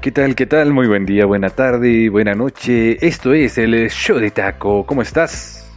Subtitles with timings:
[0.00, 0.34] ¿qué tal?
[0.34, 0.72] ¿Qué tal?
[0.72, 3.04] Muy buen día, buena tarde, buena noche.
[3.06, 4.84] Esto es el show de taco.
[4.84, 5.70] ¿Cómo estás?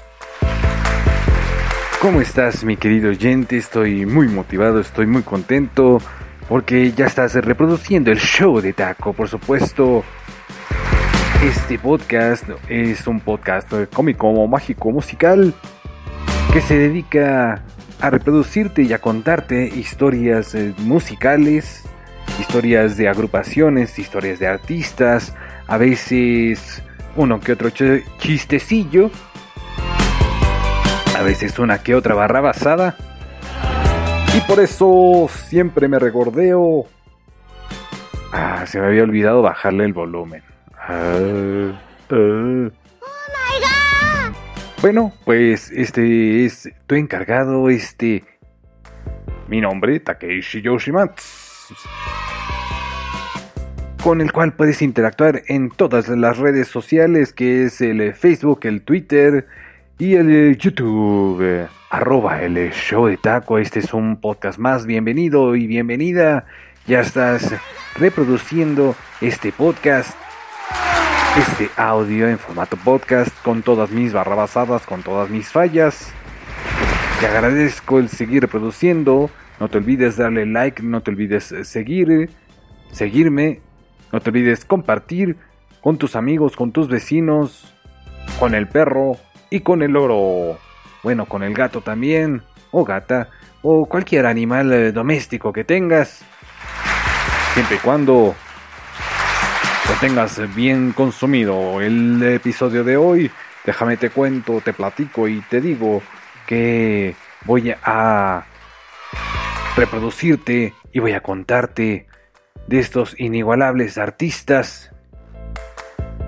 [2.01, 3.57] ¿Cómo estás, mi querido oyente?
[3.57, 5.99] Estoy muy motivado, estoy muy contento
[6.47, 10.03] porque ya estás reproduciendo el show de taco, por supuesto.
[11.43, 15.53] Este podcast es un podcast cómico, mágico, musical
[16.51, 17.63] que se dedica
[18.01, 21.83] a reproducirte y a contarte historias eh, musicales
[22.37, 25.33] historias de agrupaciones, historias de artistas,
[25.67, 26.83] a veces
[27.15, 29.09] uno que otro chistecillo,
[31.17, 32.95] a veces una que otra barra basada.
[34.35, 36.85] Y por eso siempre me recordeo.
[38.31, 40.43] Ah, se me había olvidado bajarle el volumen.
[40.77, 41.79] Ah,
[42.11, 42.69] ah.
[44.81, 48.23] Bueno, pues este es tu encargado, este...
[49.47, 51.38] Mi nombre, Takeishi Yoshimatsu
[54.03, 58.81] con el cual puedes interactuar en todas las redes sociales, que es el Facebook, el
[58.81, 59.47] Twitter
[59.97, 61.67] y el YouTube.
[61.89, 63.57] Arroba el show de taco.
[63.57, 64.85] Este es un podcast más.
[64.85, 66.45] Bienvenido y bienvenida.
[66.87, 67.53] Ya estás
[67.95, 70.15] reproduciendo este podcast.
[71.37, 76.11] Este audio en formato podcast con todas mis barrabasadas, con todas mis fallas.
[77.19, 79.29] Te agradezco el seguir reproduciendo.
[79.59, 82.29] No te olvides darle like, no te olvides seguir,
[82.91, 83.61] seguirme
[84.11, 85.37] no te olvides compartir
[85.81, 87.73] con tus amigos, con tus vecinos,
[88.39, 89.17] con el perro
[89.49, 90.57] y con el loro.
[91.03, 93.29] Bueno, con el gato también, o gata,
[93.61, 96.23] o cualquier animal eh, doméstico que tengas.
[97.53, 98.35] Siempre y cuando
[99.87, 101.79] lo tengas bien consumido.
[101.79, 103.31] El episodio de hoy,
[103.65, 106.01] déjame te cuento, te platico y te digo
[106.47, 108.43] que voy a
[109.75, 112.07] reproducirte y voy a contarte
[112.67, 114.91] de estos inigualables artistas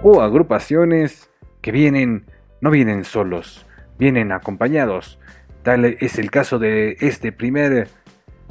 [0.04, 1.30] o agrupaciones
[1.62, 2.26] que vienen,
[2.62, 3.66] no vienen solos,
[3.98, 5.20] vienen acompañados.
[5.64, 7.88] Tal es el caso de este primer,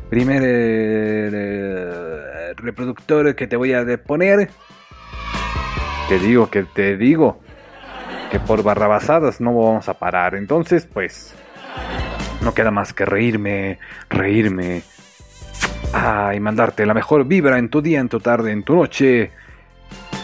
[0.09, 4.51] primer eh, reproductor que te voy a poner.
[6.09, 7.41] Te digo que te digo
[8.31, 10.37] que por barrabasadas no vamos a parar.
[10.37, 11.35] Entonces, pues,
[12.43, 13.79] no queda más que reírme,
[14.09, 14.83] reírme,
[15.93, 19.33] Ah, y mandarte la mejor vibra en tu día, en tu tarde, en tu noche.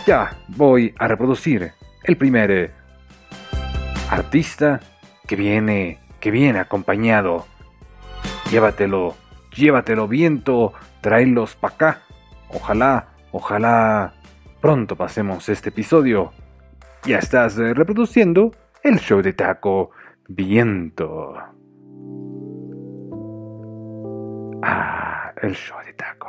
[0.06, 1.72] Ya voy a reproducir
[2.04, 2.72] el primer
[4.09, 4.81] artista
[5.27, 7.47] que viene, que viene acompañado.
[8.50, 9.16] Llévatelo,
[9.56, 12.03] llévatelo viento, tráelos para acá.
[12.48, 14.15] Ojalá, ojalá
[14.60, 16.33] pronto pasemos este episodio.
[17.04, 18.53] Ya estás eh, reproduciendo
[18.84, 19.91] el show de taco
[20.28, 21.55] viento.
[24.62, 26.26] Ah el show de taco.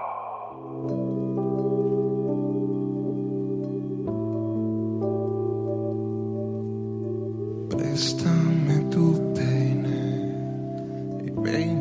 [7.69, 10.01] Préstame tu peine
[11.25, 11.76] y peíname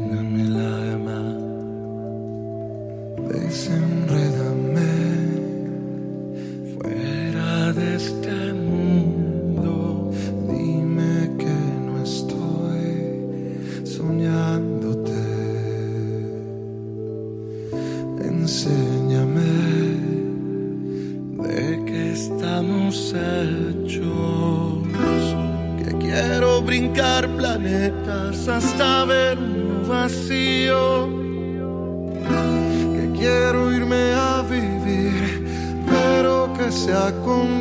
[28.48, 31.08] hasta ver un vacío.
[32.94, 37.56] Que quiero irme a vivir, pero que sea contigo.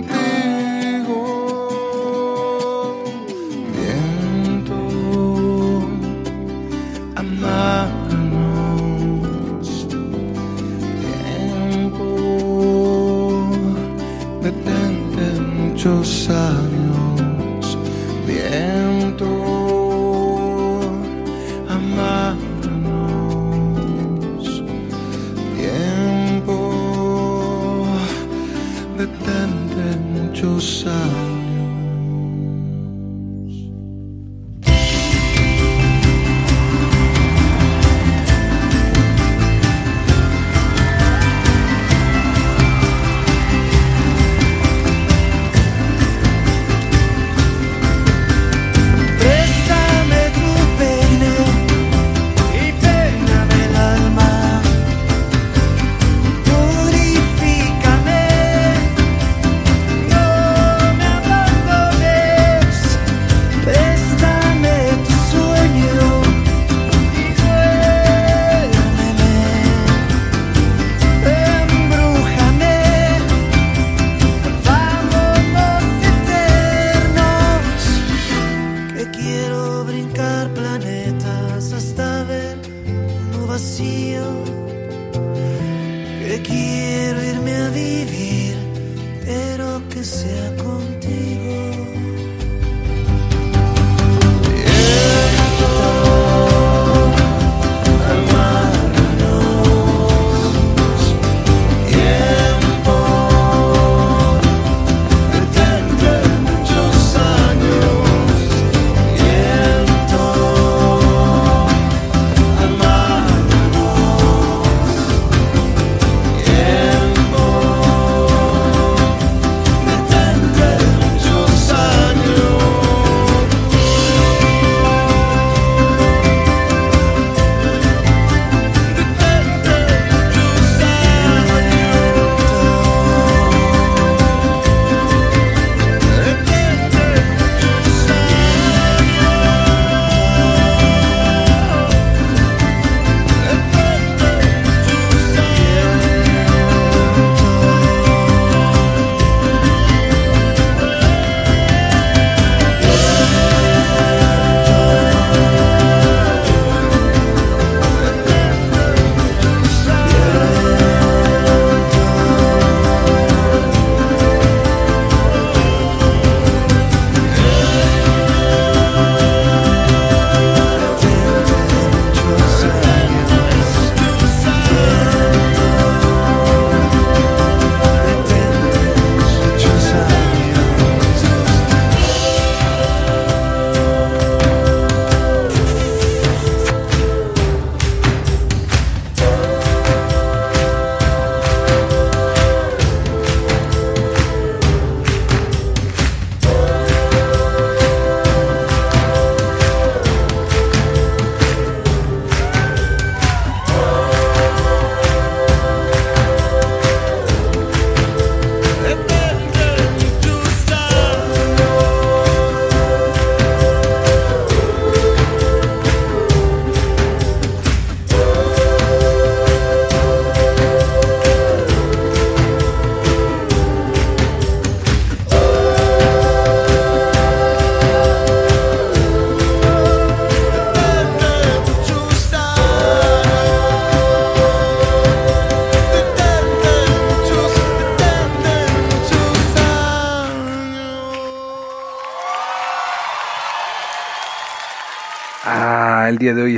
[90.05, 91.04] Pero que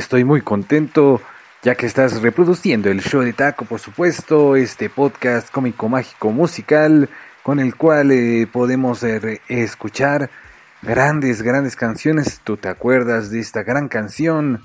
[0.08, 1.22] estoy muy contento
[1.64, 7.10] ya que estás reproduciendo el show de Taco, por supuesto, este podcast cómico mágico musical
[7.44, 10.30] con el cual eh, podemos eh, escuchar
[10.82, 12.40] grandes, grandes canciones.
[12.46, 14.62] ¿Tú te acuerdas de esta gran canción?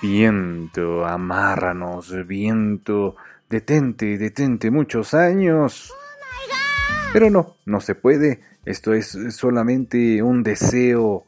[0.00, 3.16] Viento, amárranos, viento,
[3.50, 5.92] detente, detente muchos años.
[7.12, 8.42] Pero no, no se puede.
[8.64, 11.24] Esto es solamente un deseo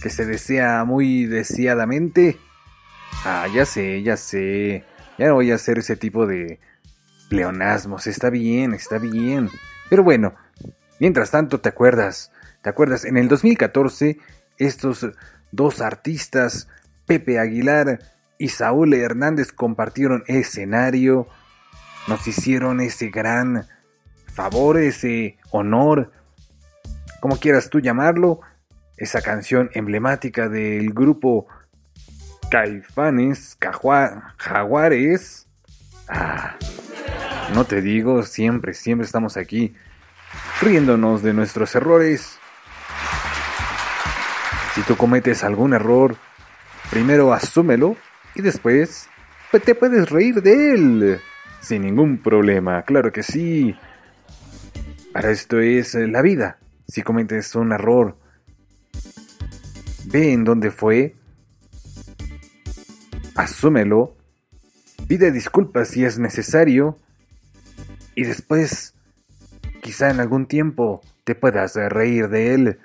[0.00, 2.38] que se desea muy deseadamente.
[3.24, 4.84] Ah, ya sé, ya sé.
[5.18, 6.60] Ya no voy a hacer ese tipo de
[7.28, 8.06] pleonasmos.
[8.06, 9.50] Está bien, está bien.
[9.88, 10.34] Pero bueno,
[11.00, 12.32] mientras tanto, ¿te acuerdas?
[12.62, 13.04] ¿Te acuerdas?
[13.04, 14.18] En el 2014,
[14.58, 15.06] estos
[15.52, 16.68] dos artistas,
[17.06, 18.00] Pepe Aguilar
[18.38, 21.28] y Saúl Hernández, compartieron escenario.
[22.08, 23.66] Nos hicieron ese gran
[24.26, 26.12] favor, ese honor,
[27.20, 28.40] como quieras tú llamarlo,
[28.96, 31.46] esa canción emblemática del grupo
[32.50, 35.46] Caifanes, Cajua- Jaguares.
[36.08, 36.56] Ah,
[37.54, 39.74] no te digo, siempre, siempre estamos aquí
[40.60, 42.38] riéndonos de nuestros errores.
[44.74, 46.16] Si tú cometes algún error,
[46.90, 47.96] primero asúmelo
[48.34, 49.08] y después
[49.64, 51.20] te puedes reír de él.
[51.60, 53.74] Sin ningún problema, claro que sí.
[55.12, 56.58] Para esto es la vida.
[56.86, 58.18] Si cometes un error,
[60.06, 61.14] ve en dónde fue,
[63.34, 64.16] asúmelo,
[65.08, 66.98] pide disculpas si es necesario
[68.14, 68.94] y después,
[69.82, 72.78] quizá en algún tiempo, te puedas reír de él.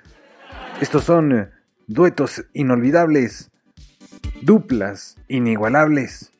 [0.80, 1.50] Estos son
[1.86, 3.50] duetos inolvidables,
[4.42, 6.32] duplas inigualables.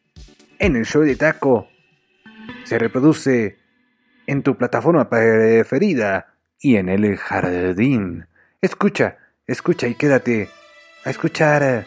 [0.58, 1.68] En el show de Taco
[2.64, 3.56] se reproduce
[4.26, 8.26] en tu plataforma preferida y en el jardín.
[8.60, 10.48] Escucha, escucha y quédate
[11.04, 11.86] a escuchar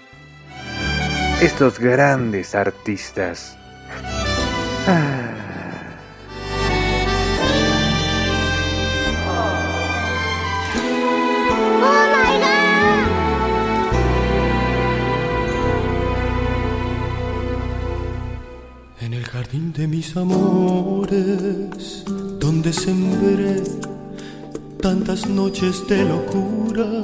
[1.41, 3.57] estos grandes artistas.
[4.87, 4.91] Oh
[11.79, 12.55] my god!
[19.35, 22.05] jardín de mis amores,
[22.39, 23.61] donde sembré
[24.81, 27.01] tantas noches de locura,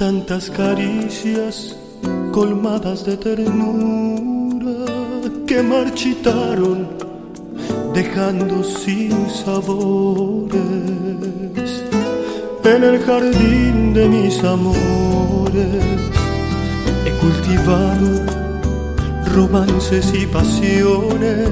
[0.00, 1.76] tantas caricias
[2.32, 4.86] colmadas de ternura
[5.46, 6.88] que marchitaron
[7.92, 10.54] dejando sin sabores
[12.64, 15.84] en el jardín de mis amores.
[17.04, 18.24] He cultivado
[19.34, 21.50] romances y pasiones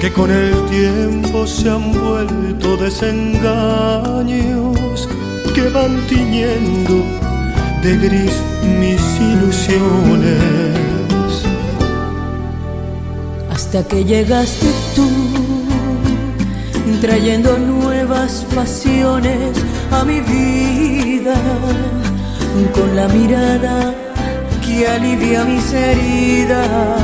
[0.00, 5.08] que con el tiempo se han vuelto desengaños
[5.54, 7.04] que van tiñendo
[7.82, 8.32] de gris
[8.78, 10.38] mis ilusiones.
[13.50, 15.08] Hasta que llegaste tú,
[17.00, 19.56] trayendo nuevas pasiones
[19.90, 21.34] a mi vida,
[22.74, 23.94] con la mirada
[24.64, 27.00] que alivia mis heridas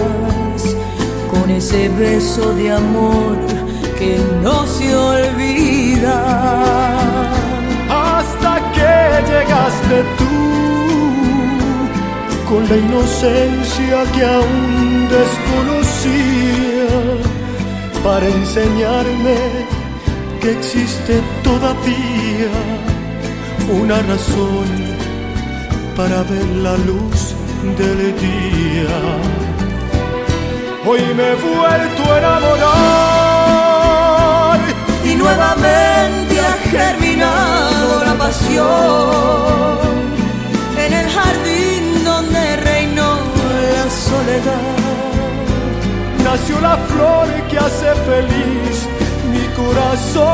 [1.30, 3.36] con ese beso de amor
[3.98, 5.25] que no se olvida.
[9.86, 10.24] Llegaste tú
[12.48, 16.88] con la inocencia que aún desconocía
[18.04, 19.36] para enseñarme
[20.40, 22.50] que existe todavía
[23.82, 24.66] una razón
[25.96, 27.34] para ver la luz
[27.76, 28.98] del día.
[30.88, 32.66] Hoy me he vuelto a enamorar
[35.04, 39.78] y nuevamente ha germinado la pasión
[40.78, 43.18] en el jardín donde reinó
[43.74, 44.74] la soledad.
[46.24, 48.86] Nació la flor que hace feliz
[49.32, 50.26] mi corazón.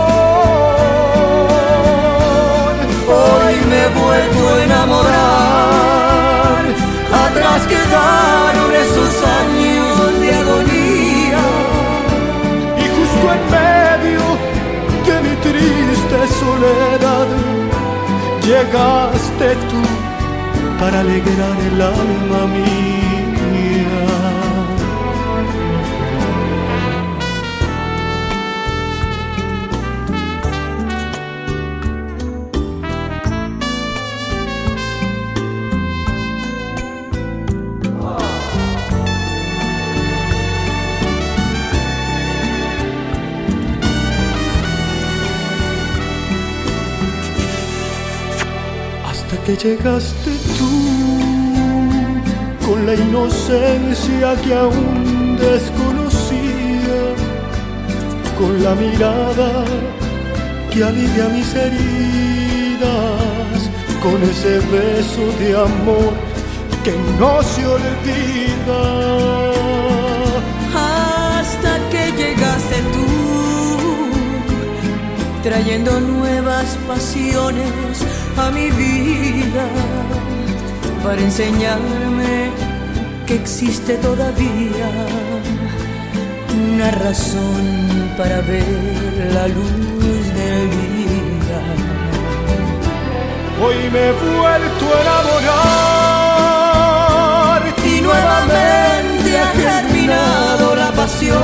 [3.09, 5.83] Hoy me he vuelto a enamorar
[7.27, 9.13] atrás quedaron esos
[9.43, 11.45] años de agonía.
[12.79, 13.41] Y justo en
[18.47, 19.83] llegaste tú
[20.79, 23.02] para alegrar el alma mía.
[49.45, 50.71] Que llegaste tú
[52.65, 57.01] con la inocencia que aún desconocía,
[58.39, 59.65] con la mirada
[60.71, 62.83] que alivia mis heridas,
[64.01, 66.13] con ese beso de amor
[66.85, 68.83] que no se olvida.
[70.75, 73.07] Hasta que llegaste tú,
[75.43, 77.83] trayendo nuevas pasiones
[78.37, 79.67] a mi vida
[81.03, 82.51] para enseñarme
[83.27, 84.91] que existe todavía
[86.55, 91.61] una razón para ver la luz del día.
[93.63, 95.53] Hoy me he vuelto a enamorar
[97.85, 101.41] y nuevamente ha germinado la pasión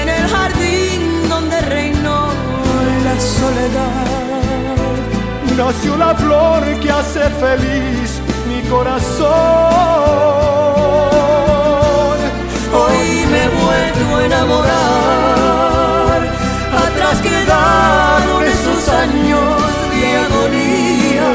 [0.00, 2.28] en el jardín donde reinó
[3.04, 4.21] la soledad
[5.56, 9.28] nació la flor que hace feliz mi corazón.
[12.72, 16.20] Hoy me he vuelto a enamorar,
[16.84, 21.30] atrás quedaron esos años de agonía.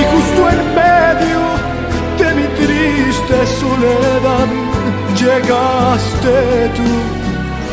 [0.00, 1.40] Y justo en medio
[2.18, 4.48] de mi triste soledad,
[5.16, 6.34] llegaste
[6.76, 6.90] tú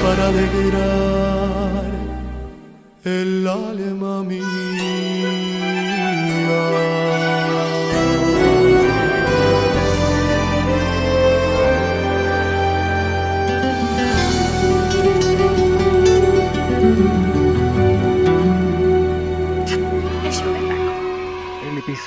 [0.04, 1.88] para alegrar
[3.04, 4.57] el alma mía.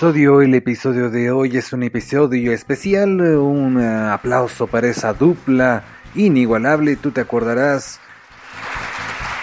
[0.00, 6.96] Episodio, el episodio de hoy es un episodio especial, un aplauso para esa dupla inigualable,
[6.96, 8.00] tú te acordarás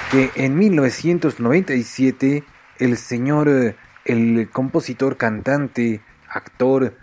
[0.09, 2.43] que en 1997
[2.79, 6.97] el señor, el compositor, cantante, actor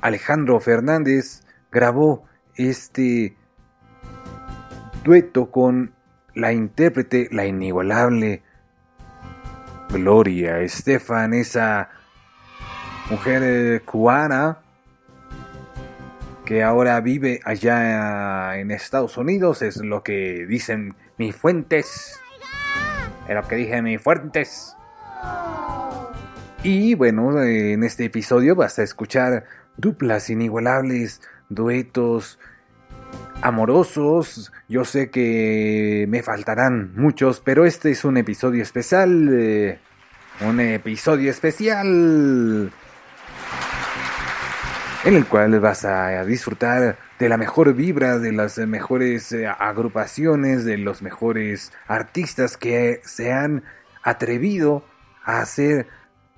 [0.00, 3.34] Alejandro Fernández grabó este
[5.02, 5.94] dueto con
[6.32, 8.44] la intérprete, la inigualable
[9.88, 11.90] Gloria Estefan, esa
[13.10, 14.58] mujer cubana
[16.44, 22.20] que ahora vive allá en Estados Unidos, es lo que dicen mis fuentes.
[23.28, 24.76] Es lo que dije mis fuentes.
[26.62, 29.44] Y bueno, en este episodio vas a escuchar
[29.76, 32.38] duplas inigualables, duetos
[33.42, 34.52] amorosos.
[34.68, 39.28] Yo sé que me faltarán muchos, pero este es un episodio especial.
[39.32, 39.78] Eh,
[40.40, 42.72] un episodio especial
[45.04, 50.64] en el cual vas a disfrutar de la mejor vibra, de las mejores eh, agrupaciones,
[50.64, 53.62] de los mejores artistas que se han
[54.02, 54.84] atrevido
[55.24, 55.86] a hacer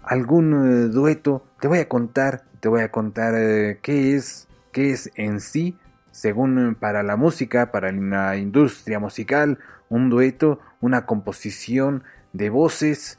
[0.04, 1.44] algún eh, dueto.
[1.60, 5.76] Te voy a contar, te voy a contar eh, qué es, qué es en sí,
[6.12, 13.18] según para la música, para la industria musical, un dueto, una composición de voces.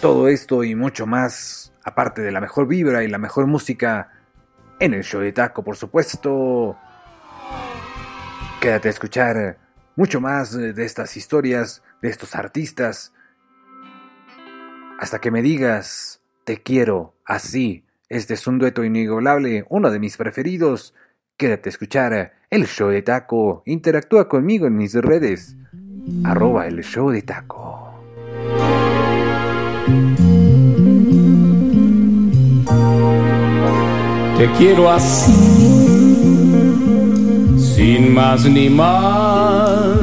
[0.00, 4.10] Todo esto y mucho más aparte de la mejor vibra y la mejor música
[4.80, 6.76] en el show de Taco, por supuesto.
[8.60, 9.58] Quédate a escuchar
[9.96, 13.12] mucho más de estas historias, de estos artistas,
[14.98, 17.84] hasta que me digas, te quiero así.
[18.08, 20.94] Este es un dueto inigualable, uno de mis preferidos.
[21.36, 23.62] Quédate a escuchar el show de Taco.
[23.66, 25.56] Interactúa conmigo en mis redes.
[26.24, 28.02] Arroba el show de Taco.
[34.38, 35.32] Te quiero así,
[37.56, 39.96] sin más ni más,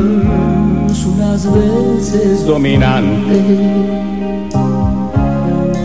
[1.06, 3.42] unas veces dominante,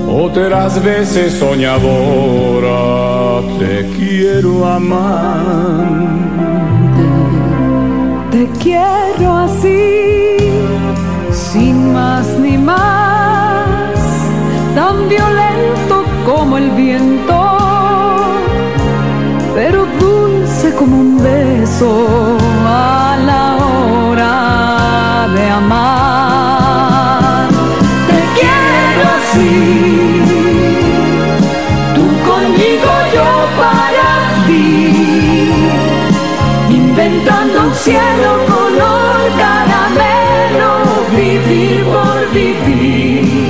[0.08, 2.76] otras veces soñadora.
[3.58, 6.06] Te quiero amar.
[8.30, 10.36] Te quiero así,
[11.32, 13.98] sin más ni más,
[14.76, 17.55] tan violento como el viento
[20.76, 22.36] como un beso
[22.66, 27.48] a la hora de amar.
[28.08, 29.50] Te quiero así,
[31.94, 33.28] tú conmigo, yo
[33.60, 34.10] para
[34.46, 34.62] ti,
[36.70, 40.70] inventando un cielo color caramelo,
[41.16, 43.45] vivir por vivir.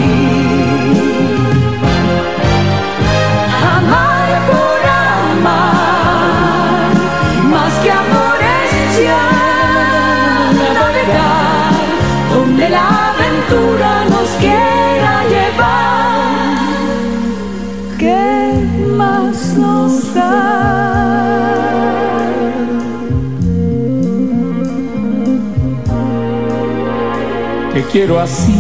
[27.97, 28.53] Quiero así,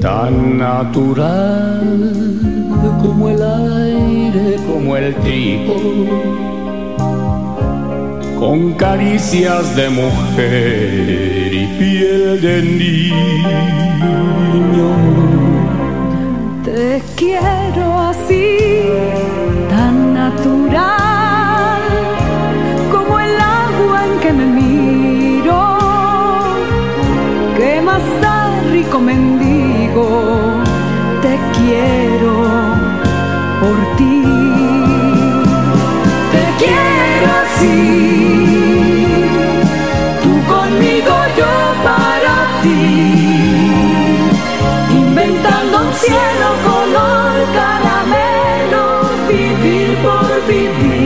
[0.00, 2.08] tan natural
[3.02, 5.76] como el aire, como el trigo,
[8.40, 13.20] con caricias de mujer y piel de niño.
[16.64, 17.93] Te quiero
[27.94, 30.06] ¿Qué más da, rico mendigo?
[31.22, 32.34] Te quiero
[33.60, 34.22] por ti.
[36.32, 37.70] Te quiero así,
[40.22, 41.52] tú conmigo, yo
[41.84, 42.82] para ti
[44.90, 48.82] inventando un cielo color caramelo,
[49.28, 51.03] vivir por vivir.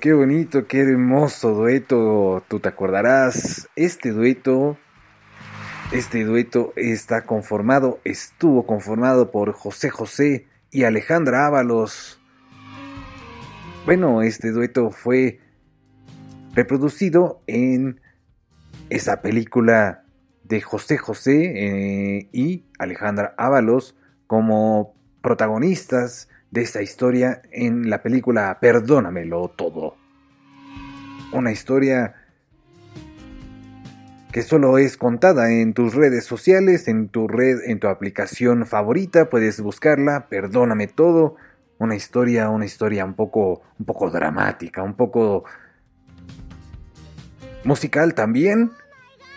[0.00, 2.42] Qué bonito, qué hermoso dueto.
[2.48, 4.78] Tú te acordarás, este dueto,
[5.92, 12.18] este dueto está conformado, estuvo conformado por José José y Alejandra Ábalos.
[13.84, 15.40] Bueno, este dueto fue
[16.54, 18.00] reproducido en
[18.88, 20.04] esa película
[20.44, 28.58] de José José eh, y Alejandra Ábalos como protagonistas de esta historia en la película
[28.60, 29.96] Perdónamelo todo.
[31.32, 32.14] Una historia
[34.32, 39.28] que solo es contada en tus redes sociales, en tu red, en tu aplicación favorita,
[39.28, 41.36] puedes buscarla, Perdóname todo,
[41.78, 45.44] una historia, una historia un poco un poco dramática, un poco
[47.64, 48.70] musical también.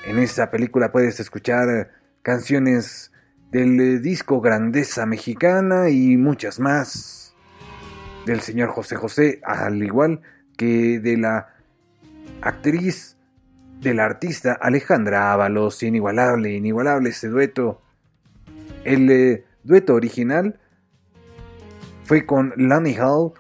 [0.06, 3.12] En esa película puedes escuchar canciones
[3.54, 7.36] del disco Grandeza Mexicana y muchas más
[8.26, 10.22] del señor José José, al igual
[10.58, 11.54] que de la
[12.42, 13.16] actriz,
[13.80, 17.82] del artista Alejandra Ábalos, inigualable, inigualable ese dueto.
[18.86, 20.60] El eh, dueto original
[22.06, 23.34] fue con Lanny Hall.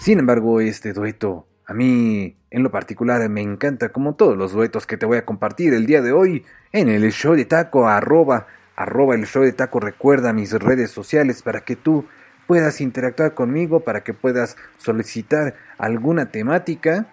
[0.00, 4.86] Sin embargo, este dueto a mí en lo particular me encanta como todos los duetos
[4.86, 8.46] que te voy a compartir el día de hoy en el show de taco arroba
[8.74, 9.78] arroba el show de taco.
[9.78, 12.06] Recuerda mis redes sociales para que tú
[12.46, 17.06] puedas interactuar conmigo para que puedas solicitar alguna temática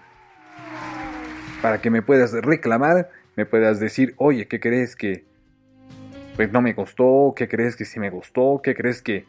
[1.61, 5.25] para que me puedas reclamar me puedas decir oye qué crees que
[6.37, 9.25] pues no me gustó qué crees que sí me gustó qué crees que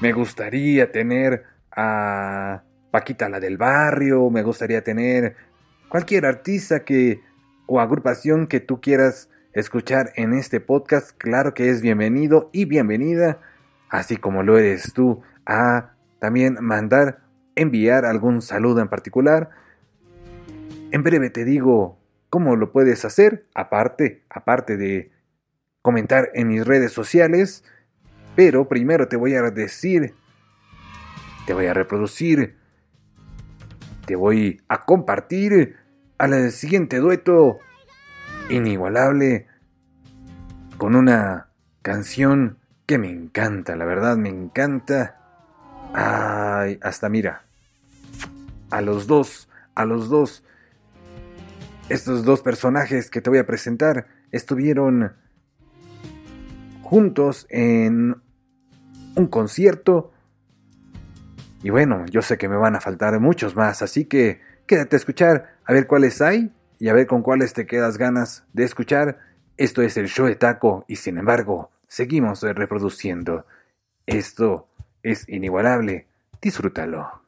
[0.00, 5.36] me gustaría tener a Paquita la del barrio, me gustaría tener
[5.88, 7.20] cualquier artista que
[7.66, 13.40] o agrupación que tú quieras escuchar en este podcast, claro que es bienvenido y bienvenida,
[13.88, 17.20] así como lo eres tú, a también mandar,
[17.54, 19.50] enviar algún saludo en particular.
[20.90, 25.10] En breve te digo cómo lo puedes hacer, aparte, aparte de
[25.82, 27.64] comentar en mis redes sociales,
[28.34, 30.14] pero primero te voy a decir,
[31.46, 32.56] te voy a reproducir
[34.06, 35.76] te voy a compartir
[36.18, 37.58] al siguiente dueto
[38.48, 39.48] inigualable
[40.78, 41.48] con una
[41.82, 45.18] canción que me encanta, la verdad me encanta.
[45.92, 47.46] Ay, hasta mira.
[48.70, 50.44] A los dos, a los dos.
[51.88, 55.12] Estos dos personajes que te voy a presentar estuvieron
[56.82, 58.16] juntos en
[59.16, 60.12] un concierto
[61.66, 64.98] y bueno, yo sé que me van a faltar muchos más, así que quédate a
[64.98, 69.18] escuchar a ver cuáles hay y a ver con cuáles te quedas ganas de escuchar.
[69.56, 73.46] Esto es el show de taco y sin embargo, seguimos reproduciendo.
[74.06, 74.68] Esto
[75.02, 76.06] es inigualable.
[76.40, 77.25] Disfrútalo.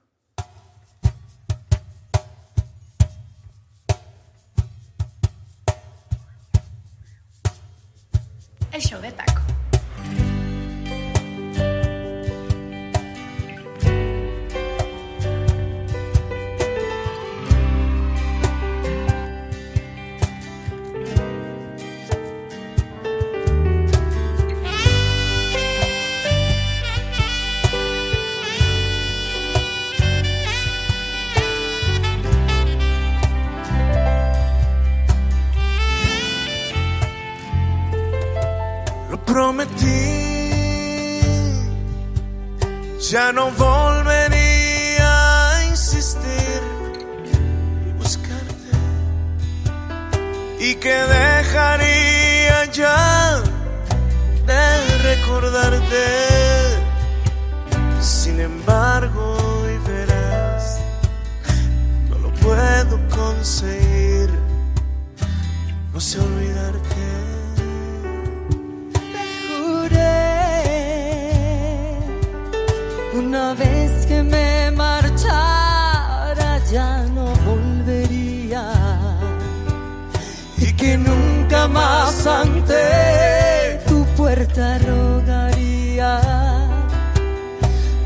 [43.10, 45.08] Ya no volvería
[45.48, 46.60] a insistir
[47.86, 48.70] y buscarte
[50.60, 53.40] y que dejaría ya
[54.46, 56.06] de recordarte.
[57.98, 60.78] Sin embargo, hoy verás,
[62.10, 64.28] no lo puedo conseguir,
[65.94, 67.17] no sé olvidarte.
[73.38, 78.64] Una vez que me marchara ya no volvería
[80.56, 86.20] y que nunca más ante tu puerta rogaría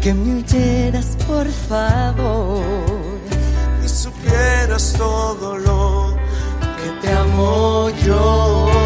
[0.03, 2.63] que me huyeras por favor
[3.83, 6.15] y supieras todo lo
[6.77, 8.82] que te amo yo.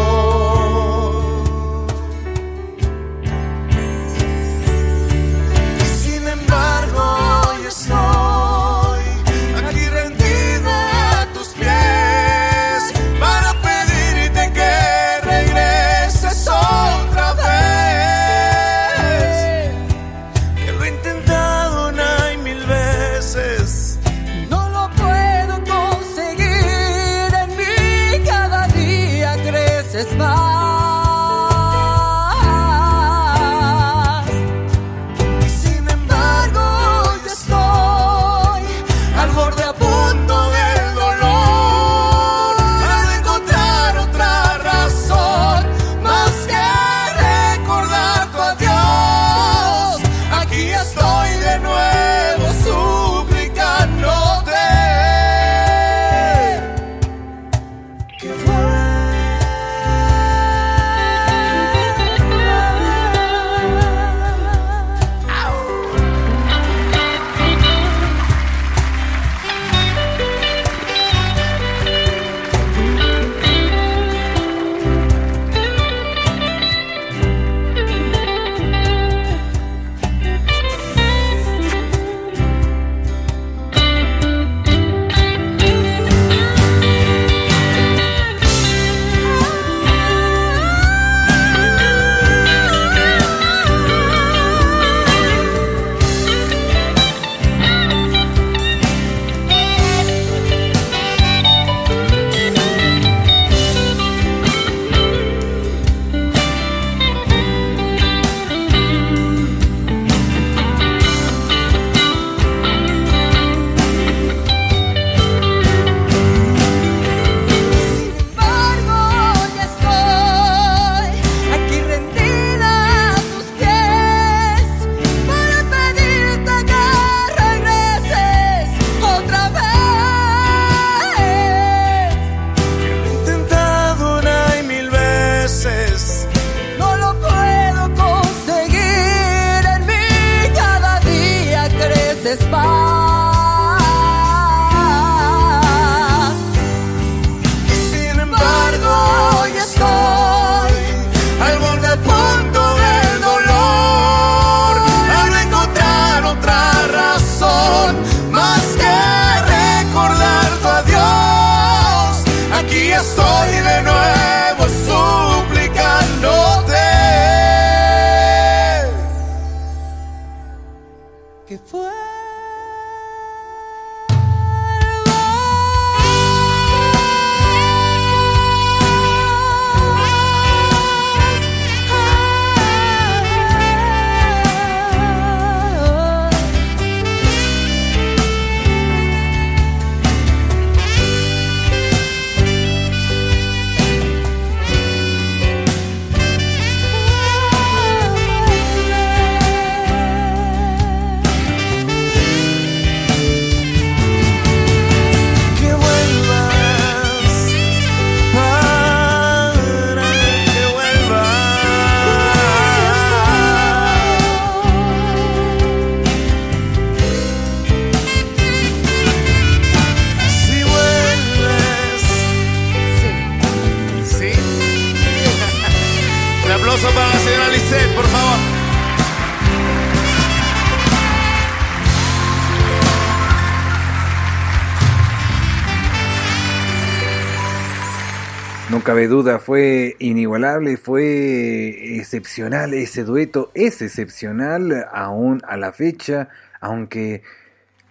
[238.97, 246.29] Cabe duda, fue inigualable, fue excepcional ese dueto, es excepcional aún a la fecha,
[246.59, 247.21] aunque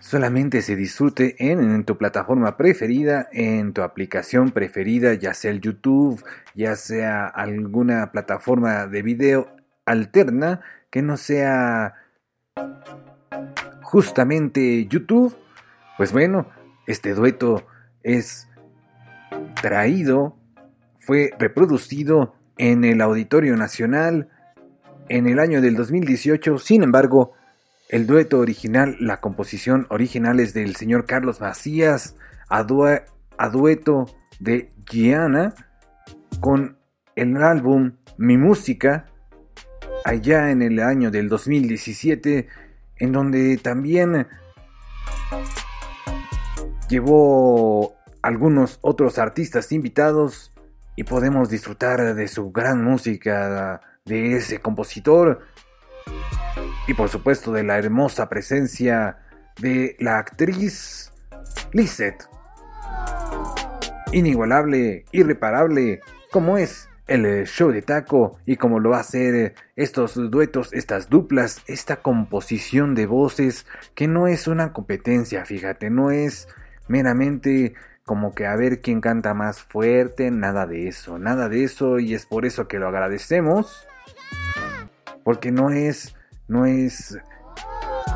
[0.00, 5.60] solamente se disfrute en, en tu plataforma preferida, en tu aplicación preferida, ya sea el
[5.60, 6.24] YouTube,
[6.56, 11.94] ya sea alguna plataforma de video alterna que no sea
[13.82, 15.36] justamente YouTube.
[15.98, 16.48] Pues bueno,
[16.88, 17.64] este dueto
[18.02, 18.48] es
[19.62, 20.36] traído
[21.06, 24.28] fue reproducido en el Auditorio Nacional
[25.08, 26.58] en el año del 2018.
[26.58, 27.32] Sin embargo,
[27.88, 32.16] el dueto original, la composición original es del señor Carlos Macías
[32.48, 33.04] a, due-
[33.38, 34.06] a dueto
[34.40, 35.54] de Gianna
[36.40, 36.76] con
[37.14, 39.06] el álbum Mi Música
[40.04, 42.48] allá en el año del 2017
[42.96, 44.26] en donde también
[46.88, 50.52] llevó algunos otros artistas invitados
[50.96, 55.42] y podemos disfrutar de su gran música, de ese compositor
[56.88, 59.18] y por supuesto de la hermosa presencia
[59.60, 61.12] de la actriz
[61.72, 62.28] Lisette.
[64.12, 70.72] Inigualable, irreparable, como es el show de taco y como lo va a estos duetos,
[70.72, 76.48] estas duplas, esta composición de voces que no es una competencia, fíjate, no es
[76.88, 77.74] meramente
[78.06, 82.14] como que a ver quién canta más fuerte, nada de eso, nada de eso y
[82.14, 83.86] es por eso que lo agradecemos.
[85.24, 86.14] Porque no es
[86.46, 87.18] no es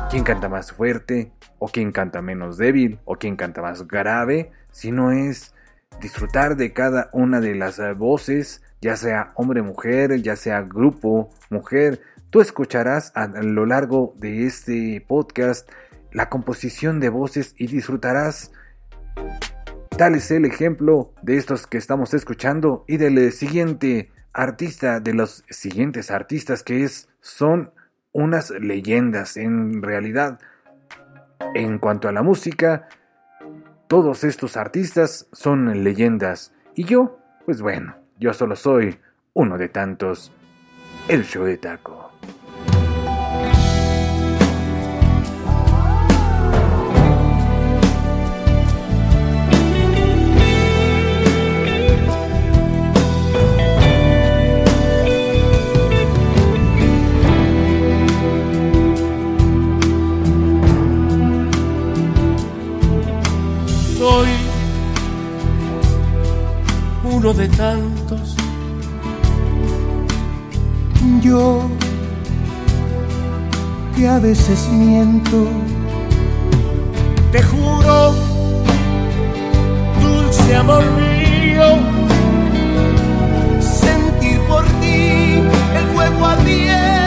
[0.09, 5.11] quién canta más fuerte o quién canta menos débil o quién canta más grave, sino
[5.11, 5.53] es
[5.99, 11.99] disfrutar de cada una de las voces, ya sea hombre mujer, ya sea grupo mujer.
[12.29, 15.69] Tú escucharás a lo largo de este podcast
[16.13, 18.53] la composición de voces y disfrutarás
[19.97, 25.43] Tal es el ejemplo de estos que estamos escuchando y del siguiente artista, de los
[25.49, 27.71] siguientes artistas que es, son
[28.11, 30.39] unas leyendas en realidad.
[31.53, 32.87] En cuanto a la música,
[33.87, 38.97] todos estos artistas son leyendas y yo, pues bueno, yo solo soy
[39.33, 40.31] uno de tantos,
[41.07, 42.11] el show de taco.
[67.21, 68.35] Uno de tantos.
[71.21, 71.69] Yo
[73.95, 75.47] que a veces miento,
[77.31, 78.13] Te juro,
[80.01, 81.67] dulce amor mío,
[83.61, 85.41] sentir por ti
[85.77, 87.00] el fuego ardiente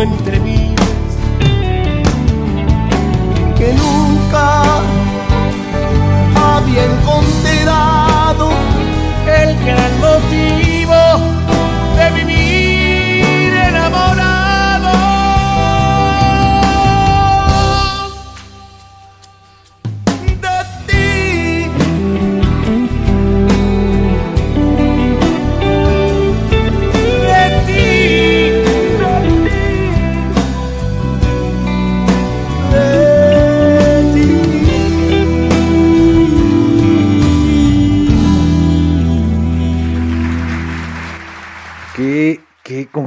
[0.00, 0.82] entre vidas
[3.58, 4.61] que nunca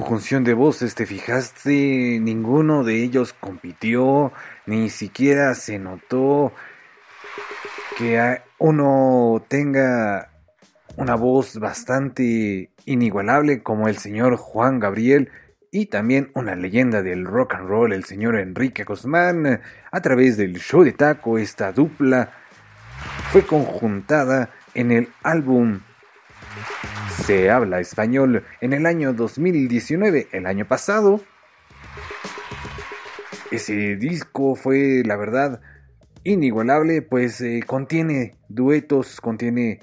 [0.06, 2.20] conjunción de voces te fijaste?
[2.22, 4.32] Ninguno de ellos compitió,
[4.68, 6.54] ni siquiera se notó
[7.98, 10.30] que uno tenga
[10.96, 15.32] una voz bastante inigualable como el señor Juan Gabriel
[15.72, 19.60] y también una leyenda del rock and roll, el señor Enrique Guzmán.
[19.92, 22.32] A través del show de taco, esta dupla
[23.32, 25.80] fue conjuntada en el álbum
[27.24, 31.22] se habla español en el año 2019, el año pasado.
[33.52, 35.62] Ese disco fue, la verdad,
[36.24, 39.80] inigualable, pues eh, contiene duetos, contiene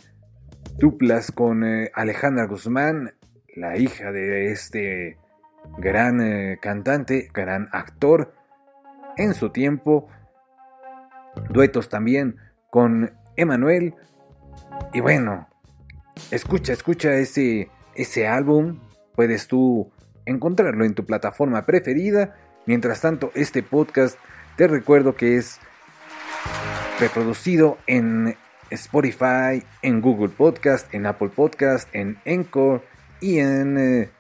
[0.78, 3.14] duplas con eh, Alejandra Guzmán,
[3.54, 5.16] la hija de este
[5.78, 8.34] gran eh, cantante, gran actor
[9.16, 10.08] en su tiempo.
[11.50, 12.36] Duetos también
[12.70, 13.94] con Emanuel.
[14.92, 15.48] Y bueno,
[16.30, 18.78] Escucha, escucha ese, ese álbum.
[19.14, 19.90] Puedes tú
[20.26, 22.36] encontrarlo en tu plataforma preferida.
[22.66, 24.16] Mientras tanto, este podcast
[24.56, 25.58] te recuerdo que es
[27.00, 28.36] reproducido en
[28.70, 32.82] Spotify, en Google Podcast, en Apple Podcast, en Encore
[33.20, 34.10] y en eh,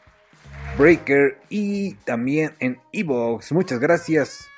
[0.78, 3.52] Breaker y también en Evox.
[3.52, 4.51] Muchas gracias.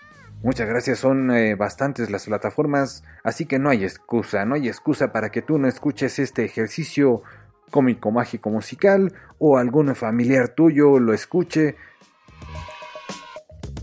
[0.45, 5.11] Muchas gracias, son eh, bastantes las plataformas, así que no hay excusa, no hay excusa
[5.11, 7.23] para que tú no escuches este ejercicio
[7.71, 11.77] cómico, mágico, musical o algún familiar tuyo lo escuche.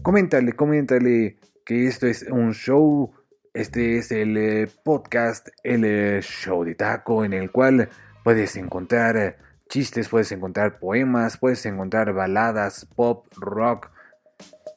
[0.03, 3.11] Coméntale, coméntale que esto es un show,
[3.55, 7.89] este es el eh, podcast, el eh, show de taco en el cual
[8.23, 13.89] puedes encontrar chistes, puedes encontrar poemas, puedes encontrar baladas, pop, rock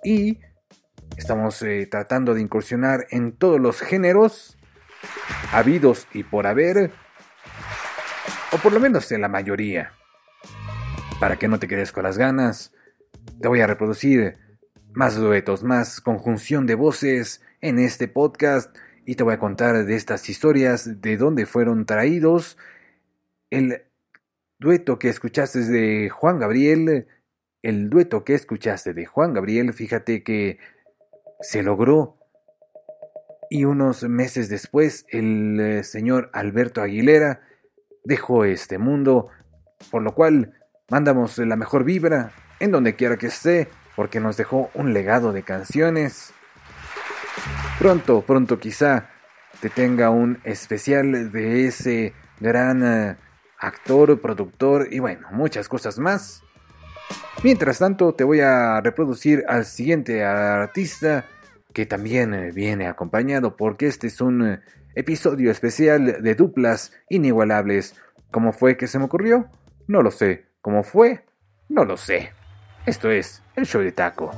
[0.02, 0.38] y
[1.16, 4.58] Estamos eh, tratando de incursionar en todos los géneros
[5.52, 6.90] habidos y por haber,
[8.52, 9.92] o por lo menos en la mayoría.
[11.20, 12.72] Para que no te quedes con las ganas,
[13.40, 14.38] te voy a reproducir
[14.92, 19.96] más duetos, más conjunción de voces en este podcast y te voy a contar de
[19.96, 22.58] estas historias, de dónde fueron traídos.
[23.50, 23.82] El
[24.58, 27.06] dueto que escuchaste de Juan Gabriel,
[27.62, 30.58] el dueto que escuchaste de Juan Gabriel, fíjate que
[31.44, 32.16] se logró.
[33.50, 37.42] Y unos meses después, el eh, señor Alberto Aguilera
[38.04, 39.28] dejó este mundo,
[39.90, 40.54] por lo cual
[40.88, 45.42] mandamos la mejor vibra en donde quiera que esté, porque nos dejó un legado de
[45.42, 46.32] canciones.
[47.78, 49.10] Pronto, pronto quizá
[49.60, 53.16] te tenga un especial de ese gran eh,
[53.58, 56.42] actor, productor y bueno, muchas cosas más.
[57.42, 61.26] Mientras tanto, te voy a reproducir al siguiente artista
[61.74, 64.60] que también eh, viene acompañado porque este es un eh,
[64.94, 67.96] episodio especial de duplas inigualables.
[68.30, 69.50] ¿Cómo fue que se me ocurrió?
[69.88, 70.46] No lo sé.
[70.62, 71.26] ¿Cómo fue?
[71.68, 72.32] No lo sé.
[72.86, 74.30] Esto es el show de taco.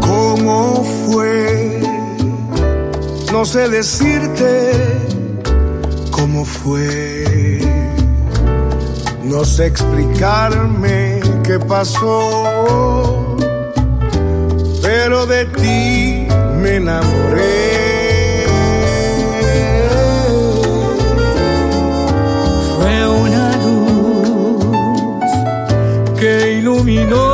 [0.00, 1.82] ¿Cómo fue?
[3.30, 5.12] No sé decirte
[6.22, 7.58] cómo fue.
[9.24, 13.36] No sé explicarme qué pasó,
[14.80, 16.28] pero de ti
[16.60, 18.46] me enamoré.
[22.76, 25.30] Fue una luz
[26.20, 27.24] que iluminó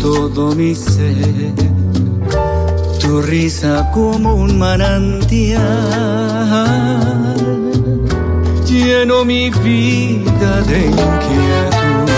[0.00, 1.65] todo mi ser.
[3.06, 5.62] Tu risa como un manantial
[8.66, 12.10] llenó mi vida de inquietud.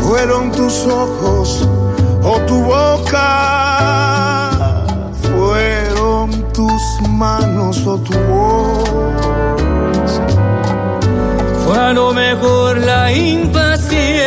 [0.00, 1.68] Fueron tus ojos
[2.22, 3.26] o tu boca,
[5.22, 10.20] fueron tus manos o tu voz.
[11.64, 14.23] Fue a lo mejor la impaciencia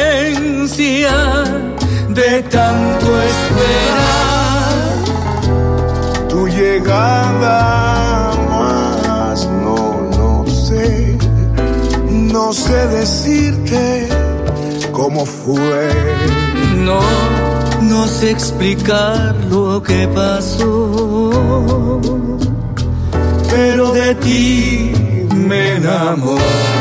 [0.67, 4.67] de tanto esperar
[6.27, 11.17] tu llegada, más no, no sé,
[12.11, 14.09] no sé decirte
[14.91, 15.89] cómo fue.
[16.75, 16.99] No,
[17.81, 22.01] no sé explicar lo que pasó,
[23.49, 24.91] pero de ti
[25.33, 26.76] me enamoré.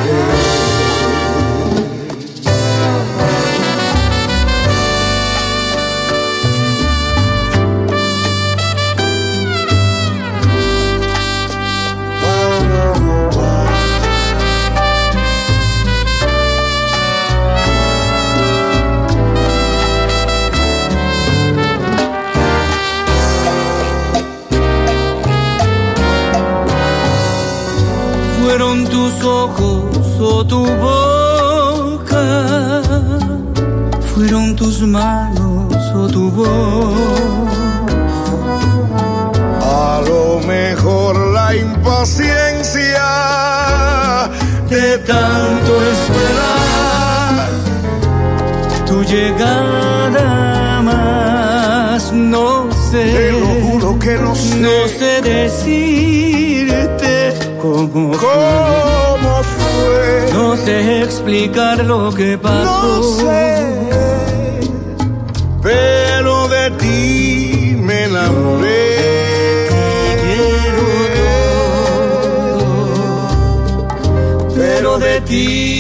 [29.57, 32.25] Ojos o tu boca,
[34.15, 36.95] fueron tus manos o tu voz.
[39.63, 43.05] A lo mejor la impaciencia
[44.69, 47.49] de tanto esperar
[48.87, 53.05] tu llegada más no sé.
[53.13, 54.57] Te lo juro que no sé.
[54.57, 57.09] No sé decirte
[57.61, 58.13] cómo.
[58.13, 58.86] ¿Cómo?
[60.37, 63.17] No sé explicar lo que pasó.
[65.63, 68.85] Pero de ti me enamoré.
[70.23, 70.87] Quiero
[72.49, 72.69] todo,
[74.55, 75.76] pero de ti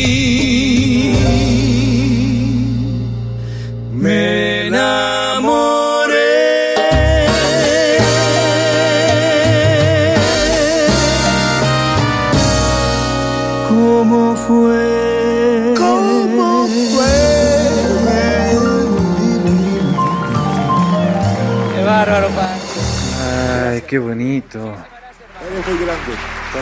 [23.87, 24.59] qué bonito.
[24.59, 26.12] Eres muy grande.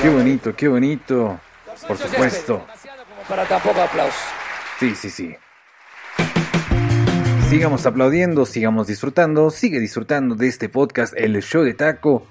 [0.03, 1.41] Qué bonito, qué bonito.
[1.87, 2.66] Por supuesto.
[3.29, 4.18] Para tan poco aplauso.
[4.79, 5.37] Sí, sí, sí.
[7.49, 12.27] Sigamos aplaudiendo, sigamos disfrutando, sigue disfrutando de este podcast, El Show de Taco.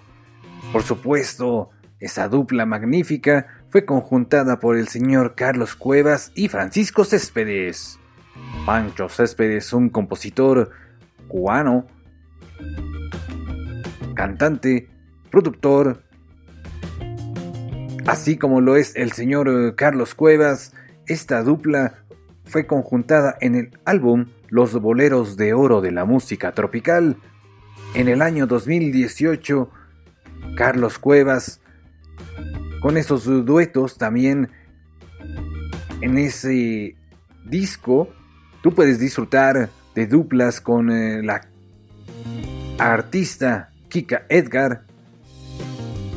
[0.72, 1.70] Por supuesto,
[2.00, 8.00] esa dupla magnífica fue conjuntada por el señor Carlos Cuevas y Francisco Céspedes.
[8.66, 10.72] Pancho Céspedes, un compositor
[11.28, 11.88] cubano,
[14.14, 14.88] cantante,
[15.32, 16.04] productor,
[18.06, 20.74] así como lo es el señor eh, Carlos Cuevas,
[21.08, 22.04] esta dupla
[22.46, 27.18] fue conjuntada en el álbum Los Boleros de Oro de la Música Tropical.
[27.96, 29.70] En el año 2018,
[30.56, 31.62] Carlos Cuevas,
[32.82, 34.50] con esos duetos también
[36.02, 36.96] en ese
[37.46, 38.10] disco,
[38.62, 41.48] tú puedes disfrutar de duplas con eh, la
[42.78, 44.82] artista Kika Edgar,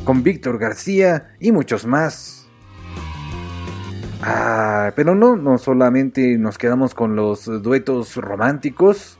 [0.03, 2.47] con Víctor García y muchos más.
[4.23, 9.19] Ah, pero no, no solamente nos quedamos con los duetos románticos.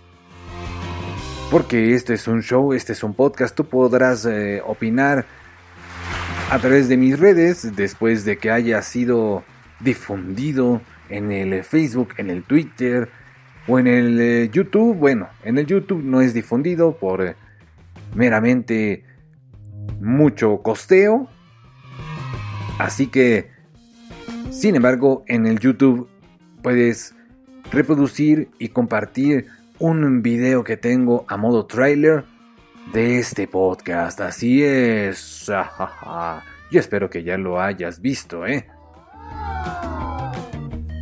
[1.51, 5.25] Porque este es un show, este es un podcast, tú podrás eh, opinar
[6.49, 9.43] a través de mis redes después de que haya sido
[9.81, 13.07] difundido en el Facebook, en el Twitter
[13.67, 14.97] o en el eh, YouTube.
[14.97, 17.35] Bueno, en el YouTube no es difundido por eh,
[18.17, 19.03] meramente
[20.01, 21.29] mucho costeo.
[22.79, 23.51] Así que,
[24.49, 26.09] sin embargo, en el YouTube
[26.63, 27.15] puedes
[27.71, 29.45] reproducir y compartir
[29.77, 32.25] un video que tengo a modo trailer
[32.91, 34.19] de este podcast.
[34.19, 35.45] Así es.
[36.71, 38.67] Yo espero que ya lo hayas visto, ¿eh?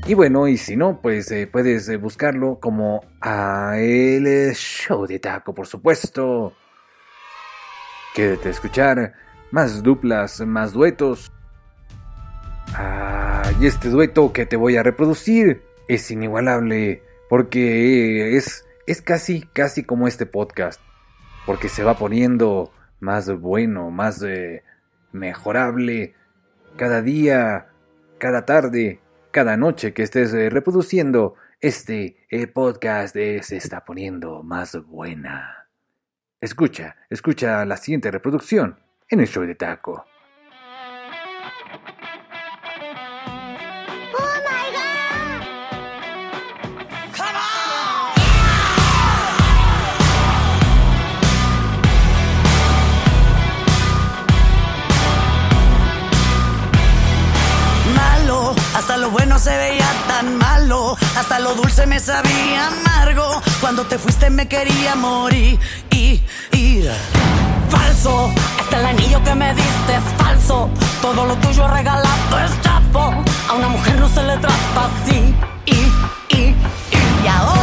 [0.06, 5.18] Y bueno, y si no, pues eh, puedes eh, buscarlo como a el show de
[5.18, 6.54] taco, por supuesto.
[8.16, 9.14] Quédate a escuchar
[9.52, 11.34] más duplas, más duetos.
[12.74, 19.42] Ah, y este dueto que te voy a reproducir es inigualable porque es, es casi,
[19.42, 20.80] casi como este podcast.
[21.46, 24.64] Porque se va poniendo más bueno, más eh,
[25.12, 26.14] mejorable
[26.78, 27.68] cada día,
[28.18, 29.02] cada tarde,
[29.32, 35.65] cada noche que estés eh, reproduciendo este eh, podcast se está poniendo más buena.
[36.42, 38.78] Escucha, escucha la siguiente reproducción
[39.10, 40.06] en el show de taco.
[57.96, 60.98] Malo, hasta lo bueno se veía tan malo.
[61.16, 63.42] Hasta lo dulce me sabía amargo.
[63.62, 65.60] Cuando te fuiste me quería morir.
[65.92, 66.92] Y, ir.
[67.70, 70.70] Falso, hasta el anillo que me diste es falso.
[71.02, 73.14] Todo lo tuyo regalado es chapo.
[73.50, 75.36] A una mujer no se le trata así.
[75.66, 76.56] Y, y,
[76.92, 77.55] y.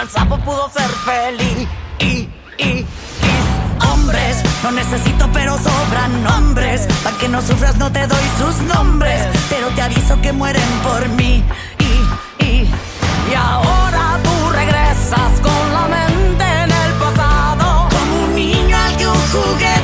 [0.00, 1.68] El sapo pudo ser feliz.
[2.00, 2.28] Y,
[2.62, 2.86] y.
[3.90, 6.86] Hombres, no necesito pero sobran nombres.
[7.02, 9.26] Para que no sufras no te doy sus nombres.
[9.48, 11.42] Pero te aviso que mueren por mí.
[11.78, 12.70] Y, y,
[13.30, 17.88] y ahora tú regresas con la mente en el pasado.
[17.88, 19.75] Como un niño al que un juguete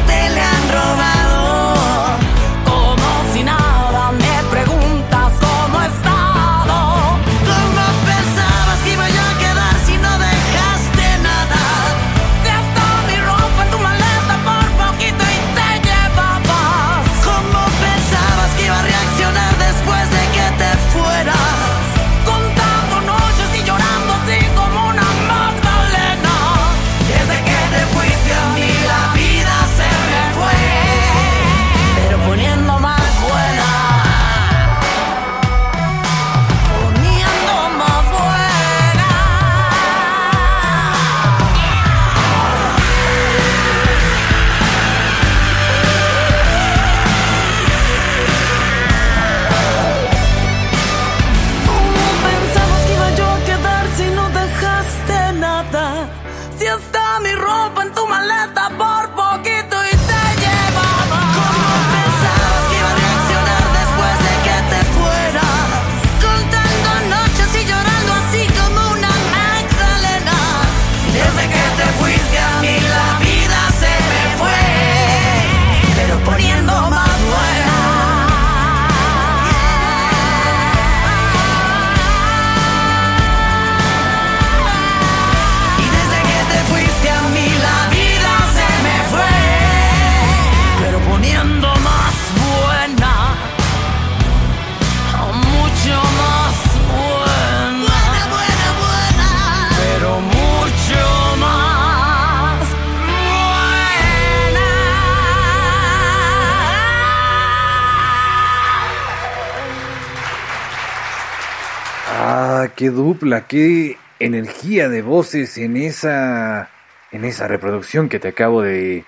[112.08, 116.70] Ah, qué dupla, qué energía de voces en esa
[117.12, 119.04] en esa reproducción que te acabo de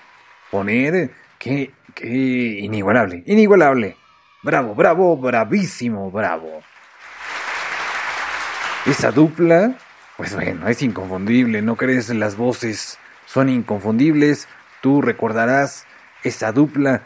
[0.51, 1.11] poner.
[1.39, 3.97] Qué, qué inigualable, inigualable.
[4.43, 6.63] Bravo, bravo, bravísimo, bravo.
[8.87, 9.75] Esa dupla,
[10.17, 12.11] pues bueno, es inconfundible, ¿no crees?
[12.11, 14.47] Las voces son inconfundibles.
[14.83, 15.87] Tú recordarás
[16.23, 17.03] esa dupla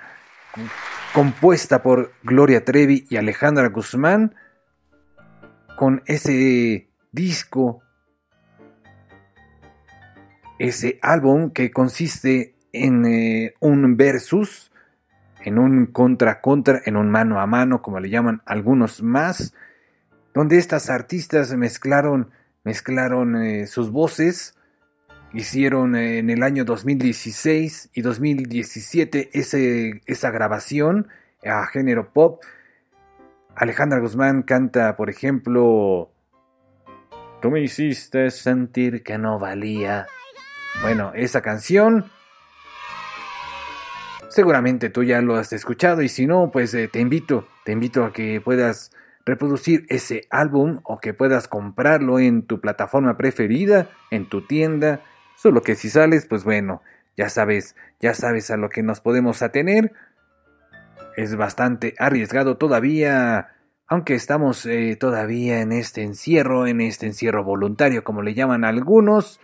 [1.12, 4.34] compuesta por Gloria Trevi y Alejandra Guzmán
[5.78, 7.84] con ese disco,
[10.58, 14.72] ese álbum que consiste en eh, un versus,
[15.44, 19.54] en un contra contra, en un mano a mano, como le llaman algunos más,
[20.34, 22.30] donde estas artistas mezclaron,
[22.64, 24.58] mezclaron eh, sus voces,
[25.32, 31.06] hicieron eh, en el año 2016 y 2017 ese, esa grabación
[31.46, 32.42] a género pop.
[33.59, 36.12] Alejandra Guzmán canta, por ejemplo,
[37.40, 40.06] Tú me hiciste sentir que no valía.
[40.82, 42.11] Bueno, esa canción
[44.28, 48.04] seguramente tú ya lo has escuchado y si no, pues eh, te invito, te invito
[48.04, 48.90] a que puedas
[49.24, 55.00] reproducir ese álbum o que puedas comprarlo en tu plataforma preferida, en tu tienda,
[55.36, 56.82] solo que si sales, pues bueno,
[57.16, 59.92] ya sabes, ya sabes a lo que nos podemos atener.
[61.18, 63.48] Es bastante arriesgado todavía,
[63.88, 69.40] aunque estamos eh, todavía en este encierro, en este encierro voluntario, como le llaman algunos.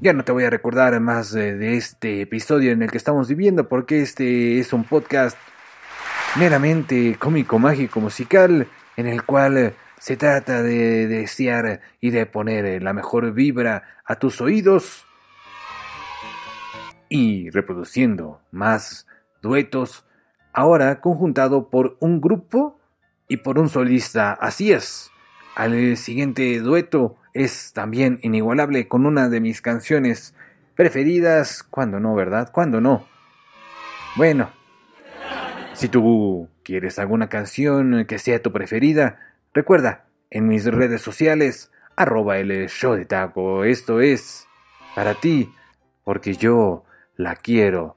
[0.00, 3.68] Ya no te voy a recordar más de este episodio en el que estamos viviendo
[3.68, 5.38] porque este es un podcast
[6.34, 8.66] meramente cómico, mágico, musical
[8.96, 14.40] en el cual se trata de desear y de poner la mejor vibra a tus
[14.40, 15.06] oídos
[17.08, 19.06] y reproduciendo más
[19.42, 20.04] duetos,
[20.52, 22.78] ahora conjuntado por un grupo
[23.28, 24.32] y por un solista.
[24.32, 25.10] Así es.
[25.54, 30.34] Al siguiente dueto es también inigualable con una de mis canciones
[30.74, 31.62] preferidas.
[31.62, 32.50] ¿Cuándo no, verdad?
[32.52, 33.06] ¿Cuándo no?
[34.16, 34.50] Bueno,
[35.74, 39.18] si tú quieres alguna canción que sea tu preferida,
[39.54, 43.64] recuerda, en mis redes sociales, arroba el show de taco.
[43.64, 44.46] Esto es
[44.94, 45.52] para ti,
[46.04, 46.84] porque yo
[47.16, 47.96] la quiero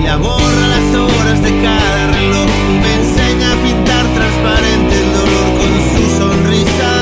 [0.00, 2.48] Ella borra las horas de cada reloj
[2.80, 6.92] me enseña a pintar transparente el dolor con su sonrisa.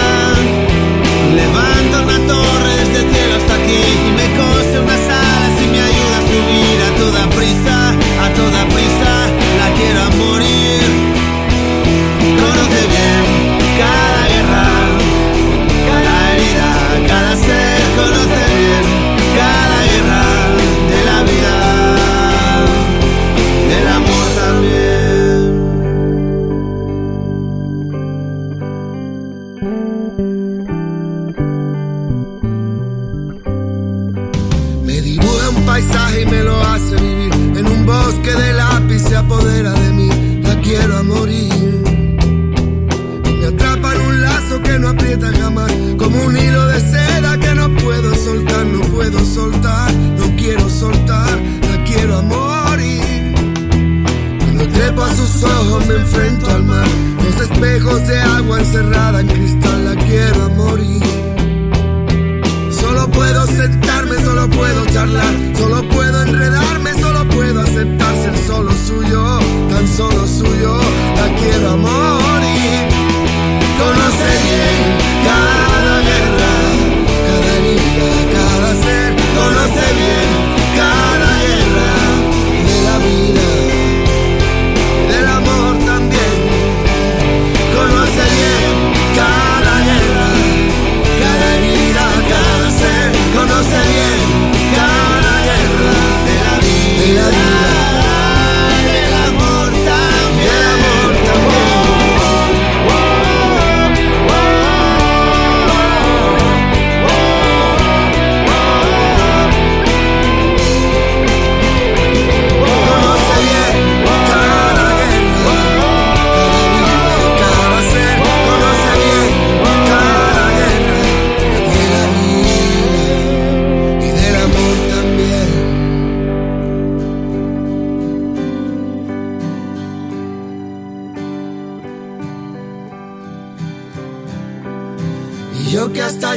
[1.37, 4.08] Levanta una torre desde el cielo hasta aquí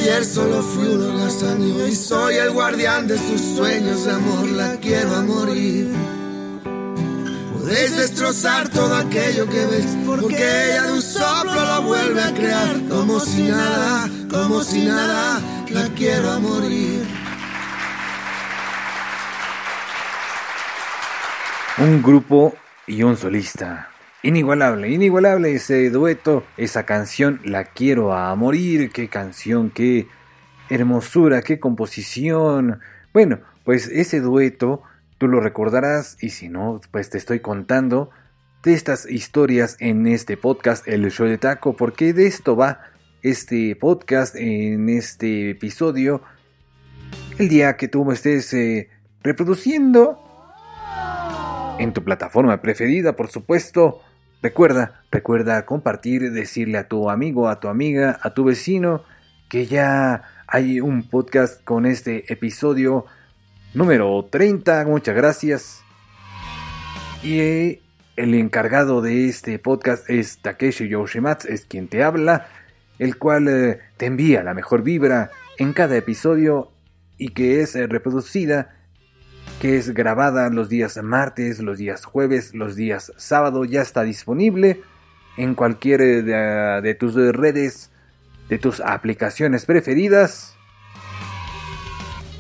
[0.02, 4.76] ayer solo fui un holgazán y soy el guardián de sus sueños de amor, la
[4.78, 5.92] quiero a morir.
[7.54, 12.82] Podéis destrozar todo aquello que veis, porque ella de un soplo lo vuelve a crear,
[12.90, 15.40] como si nada, como si nada,
[15.70, 17.06] la quiero a morir.
[21.78, 22.56] Un grupo
[22.88, 23.91] y un solista.
[24.24, 30.08] Inigualable, inigualable ese dueto, esa canción, la quiero a morir, qué canción, qué
[30.70, 32.82] hermosura, qué composición.
[33.14, 34.84] Bueno, pues ese dueto
[35.18, 38.12] tú lo recordarás y si no, pues te estoy contando
[38.62, 42.82] de estas historias en este podcast, el show de taco, porque de esto va
[43.24, 46.22] este podcast en este episodio.
[47.40, 48.88] El día que tú me estés eh,
[49.24, 50.20] reproduciendo
[51.80, 54.04] en tu plataforma preferida, por supuesto.
[54.42, 59.04] Recuerda, recuerda compartir, decirle a tu amigo, a tu amiga, a tu vecino
[59.50, 63.06] que ya hay un podcast con este episodio
[63.74, 64.86] número 30.
[64.86, 65.84] Muchas gracias.
[67.22, 67.82] Y eh,
[68.16, 72.48] el encargado de este podcast es Takeshi Yoshimatsu, es quien te habla,
[72.98, 76.72] el cual eh, te envía la mejor vibra en cada episodio
[77.18, 78.81] y que es reproducida,
[79.62, 84.82] que es grabada los días martes, los días jueves, los días sábado, ya está disponible
[85.38, 87.92] en cualquier de, de tus redes,
[88.50, 90.56] de tus aplicaciones preferidas.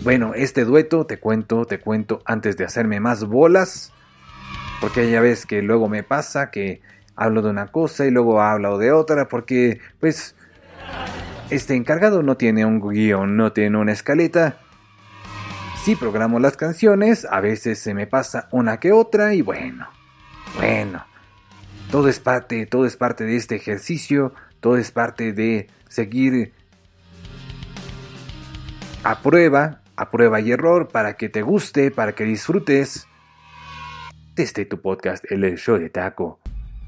[0.03, 3.93] Bueno, este dueto, te cuento, te cuento antes de hacerme más bolas,
[4.79, 6.81] porque ya ves que luego me pasa que
[7.15, 10.33] hablo de una cosa y luego hablo de otra, porque pues
[11.51, 14.57] este encargado no tiene un guion, no tiene una escaleta.
[15.83, 19.87] Sí programo las canciones, a veces se me pasa una que otra y bueno,
[20.55, 21.03] bueno,
[21.89, 26.53] todo es parte, todo es parte de este ejercicio, todo es parte de seguir
[29.03, 33.07] a prueba, a prueba y error para que te guste, para que disfrutes
[34.35, 36.39] este tu podcast, el show de taco.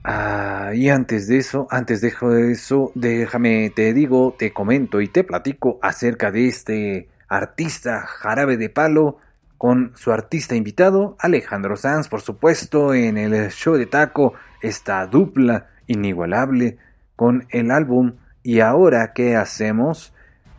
[0.04, 2.14] Ah, y antes de eso, antes de
[2.52, 8.70] eso, déjame, te digo, te comento y te platico acerca de este artista jarabe de
[8.70, 9.18] palo
[9.58, 15.68] con su artista invitado, Alejandro Sanz, por supuesto, en el show de taco, esta dupla
[15.88, 16.78] inigualable
[17.16, 20.14] con el álbum Y ahora, ¿qué hacemos?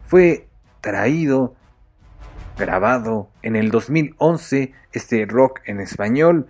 [0.07, 0.49] Fue
[0.81, 1.55] traído,
[2.59, 6.47] grabado en el 2011, este rock en español,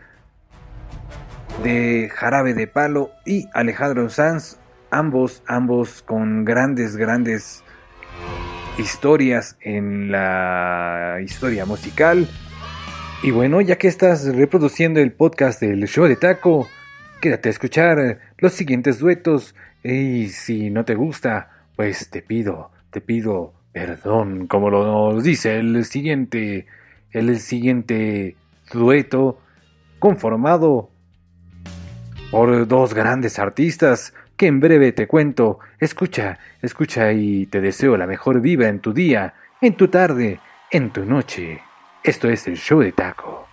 [1.65, 4.59] de Jarabe de Palo y Alejandro Sanz,
[4.93, 7.64] ambos, ambos con grandes, grandes
[8.79, 12.29] historias en la historia musical.
[13.23, 16.69] Y bueno, ya que estás reproduciendo el podcast del show de taco,
[17.21, 19.55] quédate a escuchar los siguientes duetos.
[19.83, 25.85] Y si no te gusta, pues te pido, te pido perdón, como lo dice el
[25.85, 26.67] siguiente,
[27.11, 28.37] el siguiente
[28.73, 29.41] dueto
[29.99, 30.91] conformado
[32.31, 35.59] por dos grandes artistas que en breve te cuento.
[35.79, 40.91] Escucha, escucha y te deseo la mejor viva en tu día, en tu tarde, en
[40.91, 41.63] tu noche.
[42.03, 43.49] Esto es el show de taco.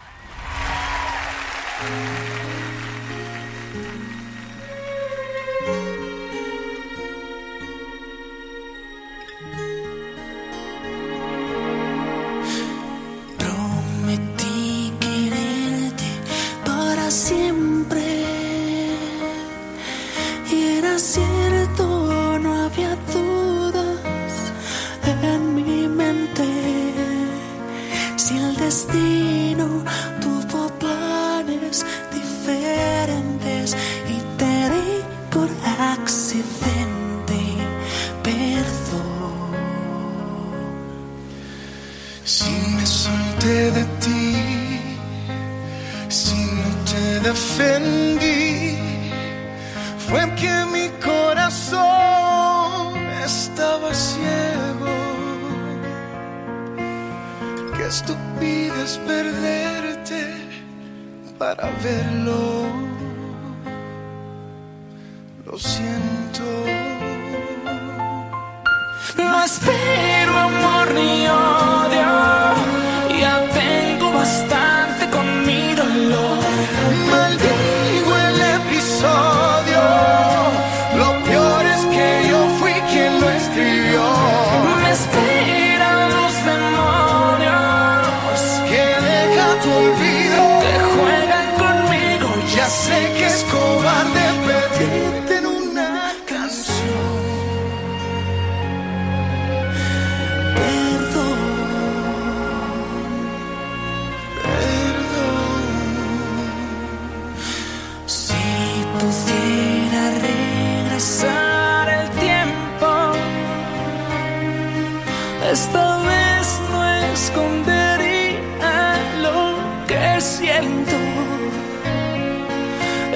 [119.91, 120.97] Que siento.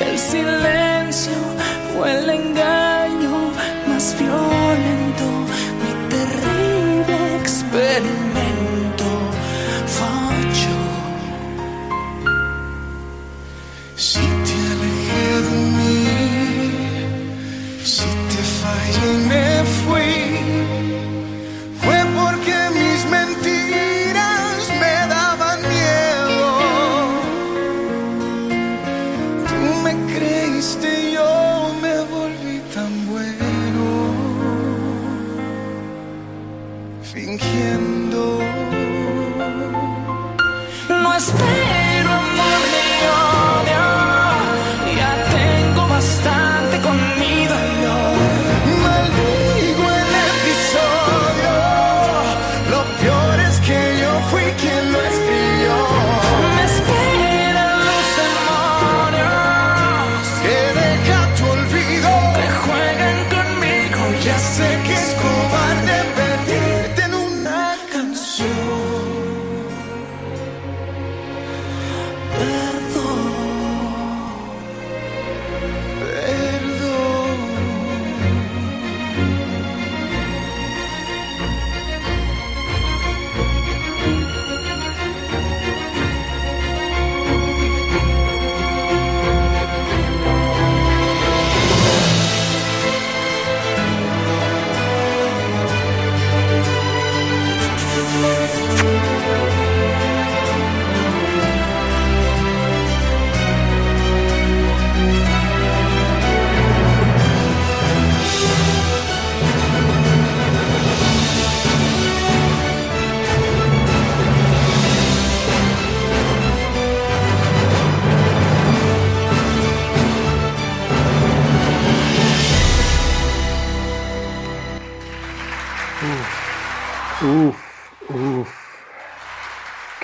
[0.02, 1.34] El silencio
[1.94, 2.95] fue el engaño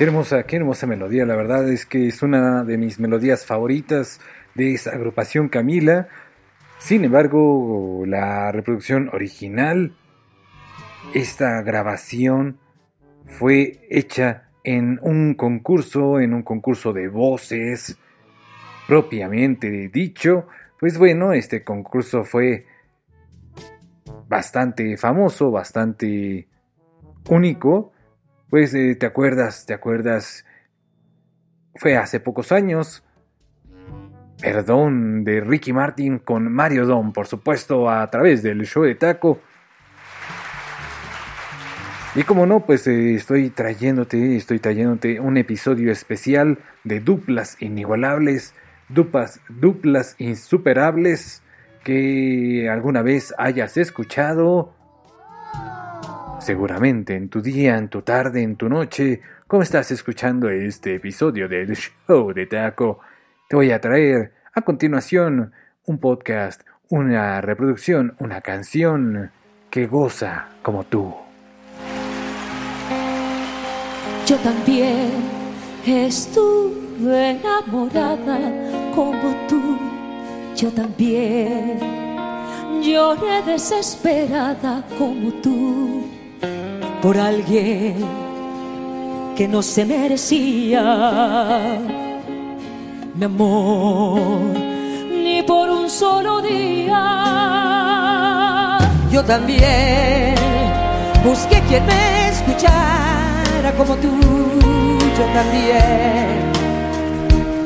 [0.01, 4.19] Qué hermosa, qué hermosa melodía, la verdad es que es una de mis melodías favoritas
[4.55, 6.07] de esa agrupación Camila.
[6.79, 9.93] Sin embargo, la reproducción original,
[11.13, 12.57] esta grabación
[13.27, 17.95] fue hecha en un concurso, en un concurso de voces,
[18.87, 20.47] propiamente dicho.
[20.79, 22.65] Pues bueno, este concurso fue
[24.27, 26.47] bastante famoso, bastante
[27.29, 27.91] único.
[28.51, 30.45] Pues eh, te acuerdas, te acuerdas,
[31.75, 33.01] fue hace pocos años.
[34.41, 39.39] Perdón, de Ricky Martin con Mario Dom, por supuesto, a través del show de Taco.
[42.13, 48.53] Y como no, pues eh, estoy trayéndote, estoy trayéndote un episodio especial de duplas inigualables,
[48.89, 51.41] duplas, duplas insuperables
[51.85, 54.75] que alguna vez hayas escuchado.
[56.41, 61.47] Seguramente en tu día, en tu tarde, en tu noche, como estás escuchando este episodio
[61.47, 62.99] del show de Taco,
[63.47, 65.51] te voy a traer a continuación
[65.85, 69.29] un podcast, una reproducción, una canción
[69.69, 71.13] que goza como tú.
[74.25, 75.11] Yo también
[75.85, 78.39] estuve enamorada
[78.95, 79.77] como tú.
[80.55, 81.77] Yo también
[82.81, 86.20] lloré desesperada como tú
[87.01, 87.95] por alguien
[89.35, 90.83] que no se merecía
[93.15, 94.21] mi amor
[95.23, 96.97] ni por un solo día.
[99.11, 100.35] Yo también
[101.23, 104.09] busqué quien me escuchara como tú.
[105.17, 106.51] Yo también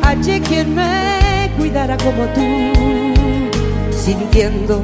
[0.02, 2.42] hallé quien me cuidara como tú,
[3.92, 4.82] sintiendo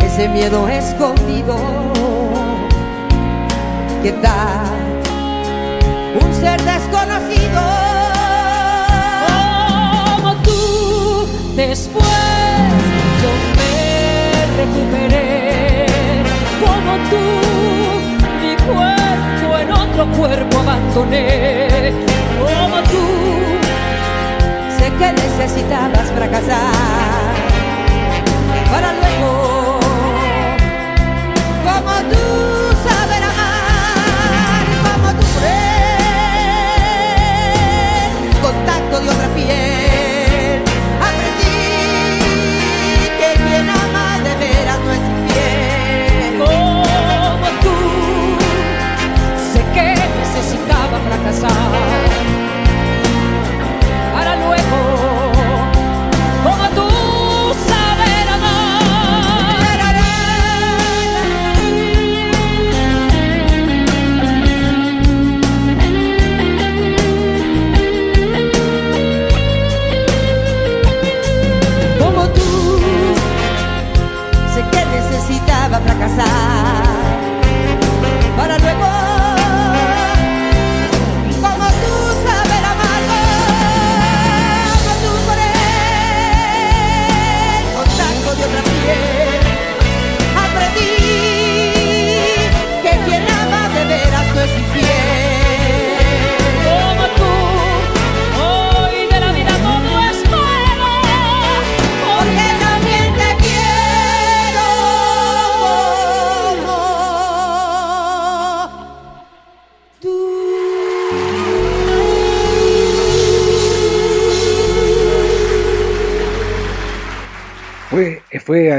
[0.00, 2.01] ese miedo escondido
[4.02, 4.64] que da
[6.20, 7.62] un ser desconocido
[10.16, 11.28] como tú.
[11.54, 12.04] Después
[13.22, 13.76] yo me
[14.60, 15.86] recuperé
[16.64, 17.24] como tú,
[18.42, 21.92] mi cuerpo en otro cuerpo abandoné
[22.40, 23.04] como tú.
[24.78, 27.11] Sé que necesitabas fracasar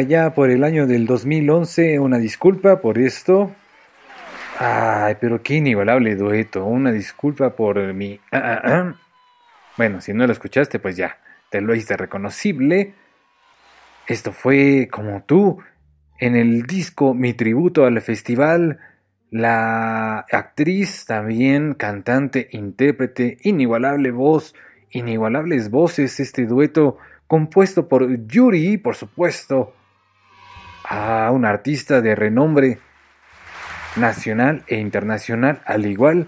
[0.03, 1.99] allá por el año del 2011.
[1.99, 3.55] Una disculpa por esto.
[4.59, 6.65] Ay, pero qué inigualable dueto.
[6.65, 8.19] Una disculpa por mi...
[8.31, 8.95] ah, ah, ah.
[9.77, 11.17] Bueno, si no lo escuchaste, pues ya,
[11.49, 12.93] te lo hice reconocible.
[14.05, 15.59] Esto fue como tú,
[16.19, 18.79] en el disco Mi Tributo al Festival,
[19.31, 24.53] la actriz, también cantante, intérprete, inigualable voz,
[24.91, 29.73] inigualables voces, este dueto compuesto por Yuri, por supuesto,
[30.93, 32.77] a un artista de renombre
[33.95, 36.27] nacional e internacional, al igual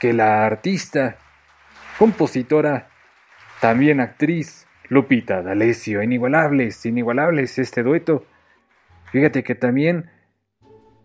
[0.00, 1.18] que la artista,
[1.98, 2.88] compositora,
[3.60, 6.02] también actriz, Lupita D'Alessio.
[6.02, 8.24] Inigualables, inigualables este dueto.
[9.12, 10.10] Fíjate que también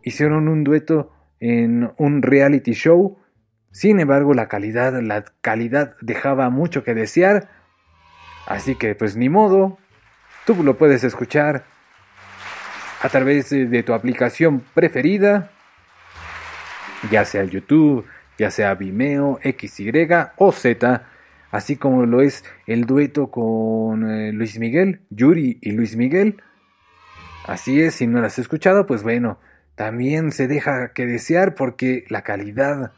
[0.02, 3.18] hicieron un dueto en un reality show.
[3.72, 7.50] Sin embargo, la calidad, la calidad dejaba mucho que desear.
[8.48, 9.78] Así que pues ni modo.
[10.46, 11.66] Tú lo puedes escuchar
[13.04, 15.52] a través de tu aplicación preferida,
[17.12, 18.06] ya sea YouTube,
[18.38, 21.06] ya sea Vimeo, XY o Z,
[21.52, 26.42] así como lo es el dueto con eh, Luis Miguel, Yuri y Luis Miguel.
[27.46, 29.38] Así es, si no lo has escuchado, pues bueno,
[29.76, 32.94] también se deja que desear porque la calidad,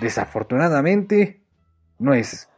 [0.00, 1.42] desafortunadamente,
[1.98, 2.48] no es,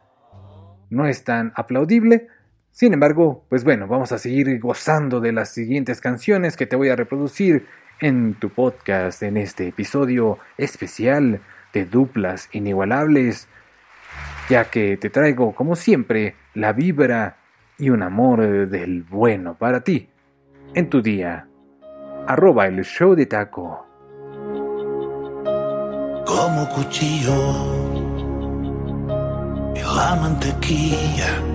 [0.89, 2.29] no es tan aplaudible.
[2.75, 6.89] Sin embargo, pues bueno, vamos a seguir gozando de las siguientes canciones que te voy
[6.89, 7.67] a reproducir
[8.01, 11.39] en tu podcast en este episodio especial
[11.71, 13.47] de duplas inigualables,
[14.49, 17.37] ya que te traigo, como siempre, la vibra
[17.77, 20.09] y un amor del bueno para ti
[20.73, 21.47] en tu día.
[22.27, 23.87] Arroba el show de taco.
[26.25, 27.35] Como cuchillo
[29.75, 31.54] en la mantequilla,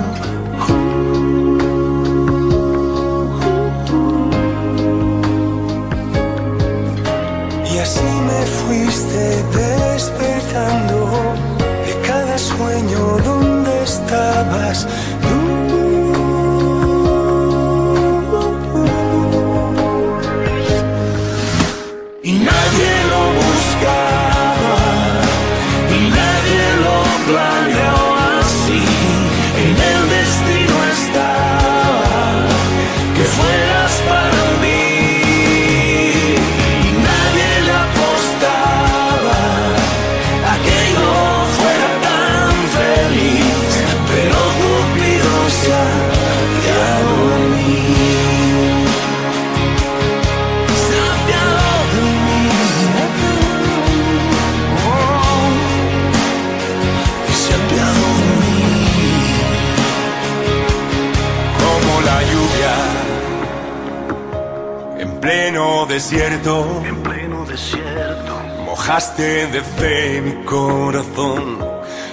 [66.11, 66.83] Desierto.
[66.85, 68.33] En pleno desierto.
[68.65, 71.57] Mojaste de fe mi corazón,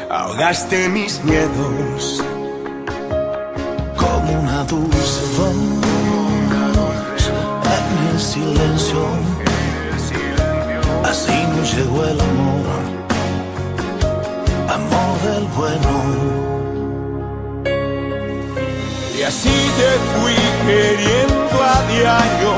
[0.08, 2.22] ahogaste mis miedos.
[3.96, 5.56] como una dulce voz
[7.76, 9.02] en el silencio.
[11.04, 12.66] Así nos llegó el amor,
[14.78, 15.92] amor del bueno.
[19.18, 22.52] Y así te fui queriendo a diario,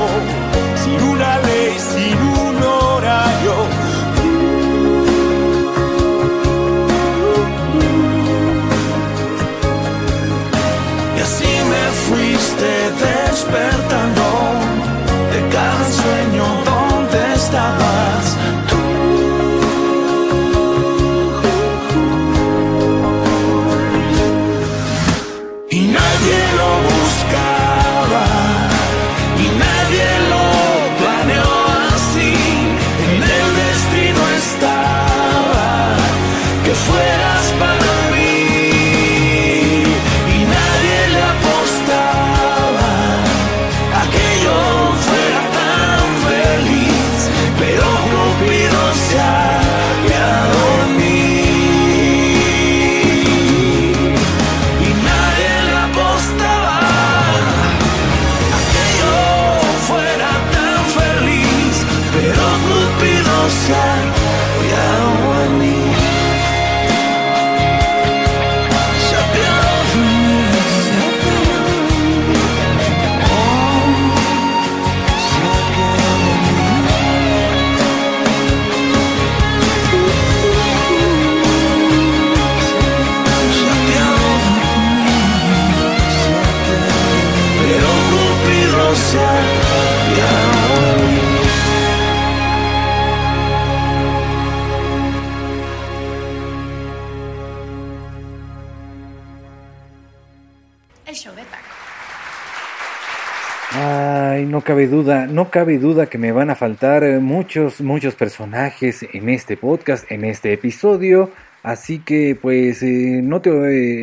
[105.41, 110.05] no cabe duda que me van a faltar eh, muchos, muchos personajes en este podcast,
[110.11, 111.31] en este episodio.
[111.63, 113.49] Así que pues eh, no te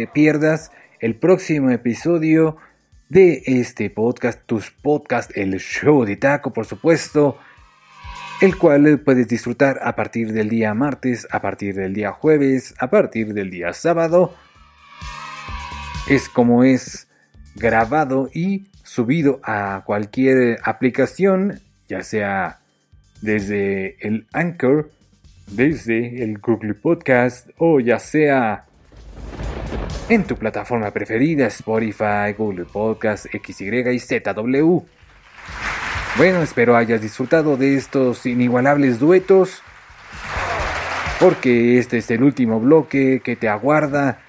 [0.03, 2.57] eh, pierdas el próximo episodio
[3.09, 7.39] de este podcast, tus podcast, el show de taco, por supuesto,
[8.41, 12.91] el cual puedes disfrutar a partir del día martes, a partir del día jueves, a
[12.91, 14.35] partir del día sábado.
[16.09, 17.07] Es como es
[17.55, 22.61] grabado y subido a cualquier aplicación, ya sea
[23.21, 24.91] desde el Anchor,
[25.47, 28.65] desde el Google Podcast o ya sea
[30.09, 34.79] en tu plataforma preferida, Spotify, Google Podcast, XY y ZW.
[36.17, 39.63] Bueno, espero hayas disfrutado de estos inigualables duetos,
[41.21, 44.23] porque este es el último bloque que te aguarda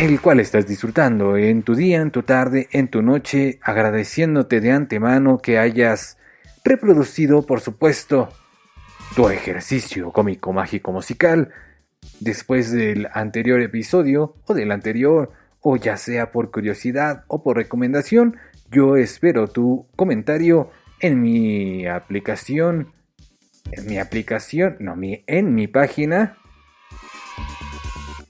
[0.00, 4.72] el cual estás disfrutando en tu día, en tu tarde, en tu noche, agradeciéndote de
[4.72, 6.16] antemano que hayas
[6.64, 8.30] reproducido, por supuesto,
[9.14, 11.50] tu ejercicio cómico, mágico, musical,
[12.18, 18.38] después del anterior episodio o del anterior, o ya sea por curiosidad o por recomendación,
[18.70, 20.70] yo espero tu comentario
[21.00, 22.90] en mi aplicación,
[23.70, 26.38] en mi aplicación, no, mi, en mi página.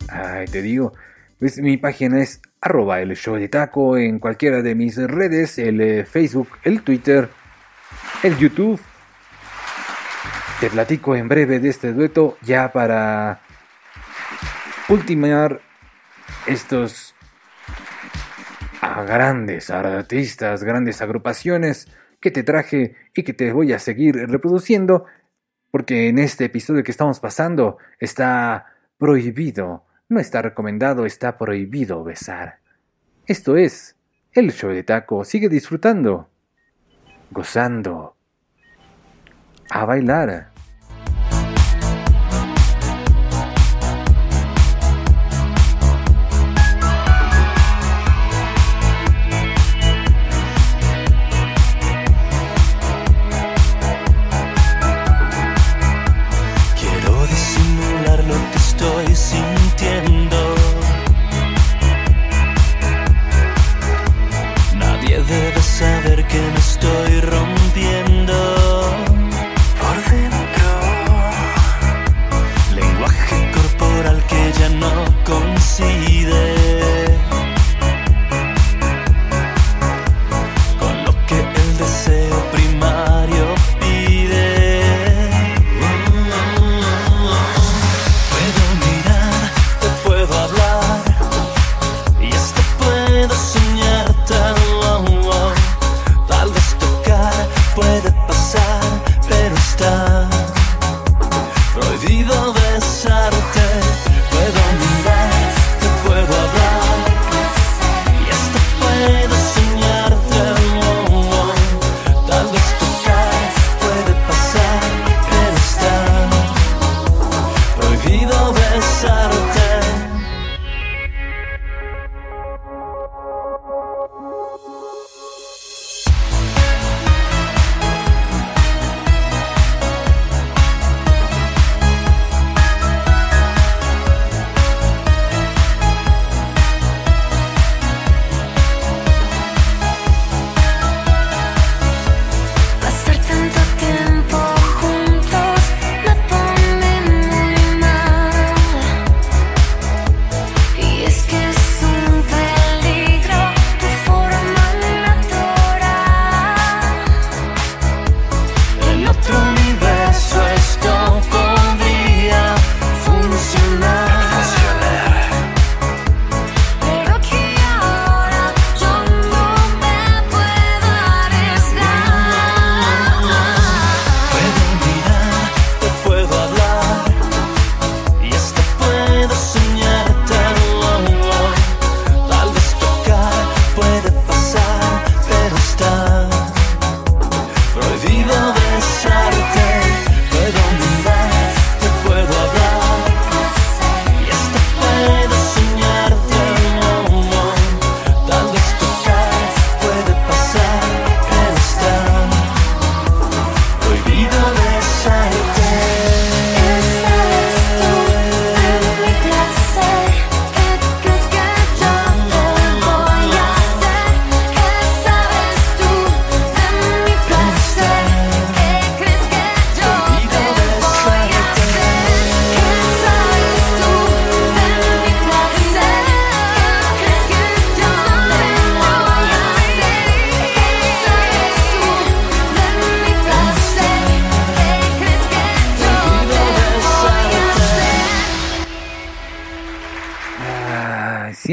[0.09, 0.94] Ay, te digo,
[1.40, 6.04] mi página es arroba el show de taco en cualquiera de mis redes, el eh,
[6.04, 7.30] Facebook, el Twitter,
[8.22, 8.80] el YouTube.
[10.60, 13.40] Te platico en breve de este dueto ya para
[14.90, 15.62] ultimar
[16.46, 17.14] estos
[19.06, 21.88] grandes artistas, grandes agrupaciones
[22.20, 25.06] que te traje y que te voy a seguir reproduciendo
[25.70, 28.66] porque en este episodio que estamos pasando está
[28.98, 32.58] prohibido no está recomendado, está prohibido besar.
[33.26, 33.96] Esto es
[34.32, 35.24] el show de taco.
[35.24, 36.28] Sigue disfrutando,
[37.30, 38.16] gozando,
[39.70, 40.50] a bailar.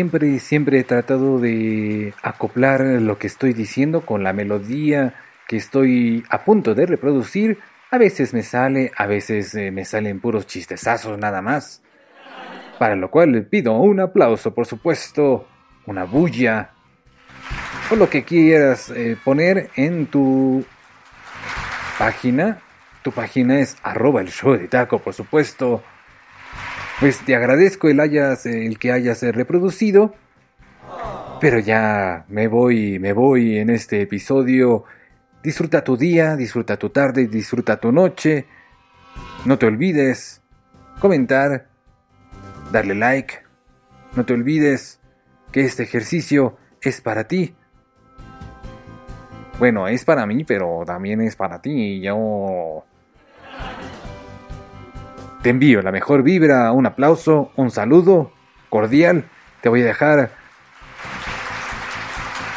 [0.07, 5.15] Siempre, siempre he tratado de acoplar lo que estoy diciendo con la melodía
[5.49, 7.59] que estoy a punto de reproducir.
[7.91, 11.81] A veces me sale, a veces eh, me salen puros chistezazos nada más.
[12.79, 15.45] Para lo cual pido un aplauso, por supuesto,
[15.85, 16.69] una bulla,
[17.91, 20.63] o lo que quieras eh, poner en tu
[21.99, 22.59] página.
[23.03, 25.83] Tu página es arroba el show de taco, por supuesto.
[26.99, 30.15] Pues te agradezco el, hayas, el que hayas reproducido.
[31.39, 34.83] Pero ya me voy, me voy en este episodio.
[35.43, 38.47] Disfruta tu día, disfruta tu tarde, disfruta tu noche.
[39.45, 40.41] No te olvides
[40.99, 41.67] comentar,
[42.71, 43.35] darle like.
[44.15, 44.99] No te olvides
[45.51, 47.55] que este ejercicio es para ti.
[49.59, 52.01] Bueno, es para mí, pero también es para ti.
[52.01, 52.83] Yo
[55.41, 58.31] te envío la mejor vibra, un aplauso, un saludo
[58.69, 59.25] cordial.
[59.61, 60.31] Te voy a dejar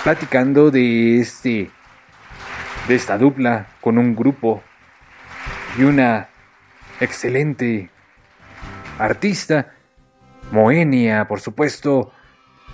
[0.03, 1.71] platicando de este
[2.89, 4.63] de esta dupla con un grupo
[5.79, 6.29] y una
[7.01, 7.91] excelente
[8.99, 9.75] artista
[10.51, 12.13] Moenia, por supuesto,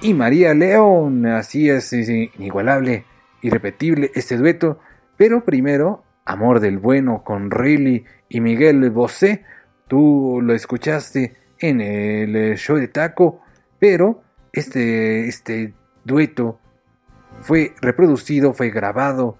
[0.00, 1.26] y María León.
[1.26, 3.04] Así es, inigualable,
[3.42, 4.80] irrepetible este dueto.
[5.16, 9.44] Pero primero, Amor del Bueno con Riley y Miguel Bosé.
[9.88, 13.40] Tú lo escuchaste en el show de Taco,
[13.78, 14.22] pero
[14.52, 16.58] este, este dueto
[17.40, 19.38] fue reproducido, fue grabado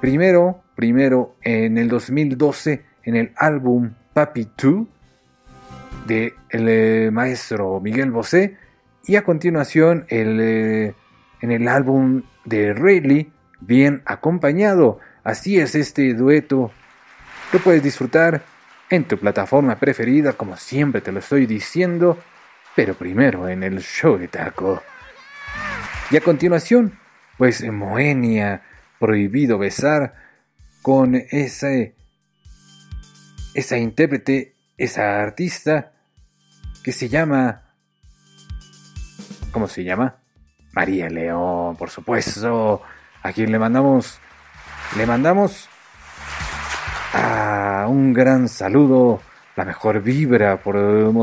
[0.00, 4.86] primero, primero en el 2012 en el álbum Papi 2
[6.06, 8.56] de el eh, maestro Miguel Bosé
[9.04, 10.94] y a continuación el, eh,
[11.40, 13.30] en el álbum de Rayleigh
[13.60, 14.98] bien acompañado.
[15.24, 16.72] Así es este dueto.
[17.52, 18.42] Lo puedes disfrutar
[18.92, 22.18] en tu plataforma preferida, como siempre te lo estoy diciendo,
[22.76, 24.82] pero primero en el show de taco.
[26.10, 26.98] Y a continuación,
[27.38, 28.62] pues Moenia,
[28.98, 30.14] prohibido besar,
[30.82, 31.94] con ese,
[33.54, 35.92] esa intérprete, esa artista
[36.84, 37.62] que se llama...
[39.52, 40.16] ¿Cómo se llama?
[40.72, 42.82] María León, por supuesto.
[43.22, 44.18] A quien le mandamos...
[44.98, 45.70] Le mandamos
[47.12, 49.20] a un gran saludo,
[49.56, 50.76] la mejor vibra por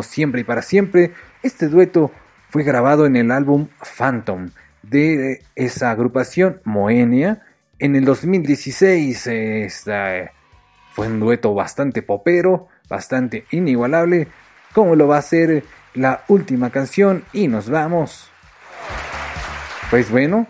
[0.03, 1.13] siempre y para siempre.
[1.41, 2.11] Este dueto
[2.49, 3.67] fue grabado en el álbum
[3.97, 4.49] Phantom
[4.83, 7.41] de esa agrupación Moenia
[7.79, 9.27] en el 2016.
[9.27, 10.31] Esta,
[10.93, 14.27] fue un dueto bastante popero, bastante inigualable,
[14.73, 15.63] como lo va a ser
[15.93, 18.31] la última canción y nos vamos.
[19.89, 20.47] Pues bueno,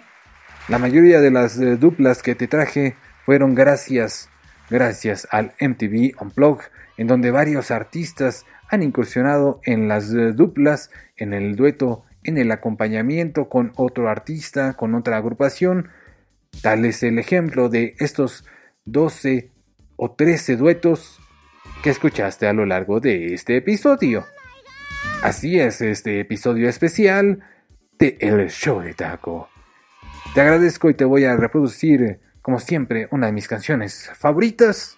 [0.68, 2.96] la mayoría de las eh, duplas que te traje
[3.26, 4.30] fueron gracias,
[4.70, 6.66] gracias al MTV Unplugged,
[6.98, 12.52] en donde varios artistas han incursionado en las eh, duplas, en el dueto, en el
[12.52, 15.90] acompañamiento con otro artista, con otra agrupación.
[16.62, 18.46] Tal es el ejemplo de estos
[18.86, 19.52] 12
[19.96, 21.20] o 13 duetos
[21.84, 24.26] que escuchaste a lo largo de este episodio.
[25.24, 27.40] Así es este episodio especial
[27.98, 29.50] de El Show de Taco.
[30.34, 34.98] Te agradezco y te voy a reproducir, como siempre, una de mis canciones favoritas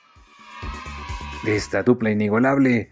[1.43, 2.91] de esta dupla inigualable.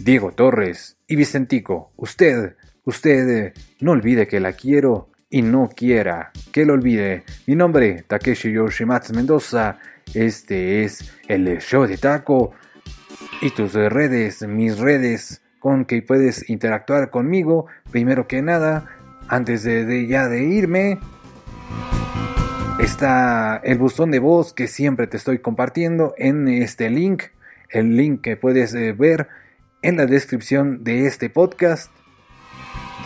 [0.00, 6.64] Diego Torres y Vicentico, usted, usted, no olvide que la quiero y no quiera que
[6.64, 7.24] lo olvide.
[7.46, 9.78] Mi nombre, Takeshi Yoshimatsu Mendoza.
[10.12, 12.52] Este es el show de Taco.
[13.40, 17.66] Y tus redes, mis redes, con que puedes interactuar conmigo.
[17.90, 18.86] Primero que nada,
[19.28, 21.00] antes de, ya de irme,
[22.78, 27.24] está el buzón de voz que siempre te estoy compartiendo en este link.
[27.68, 29.28] El link que puedes eh, ver
[29.82, 31.90] en la descripción de este podcast.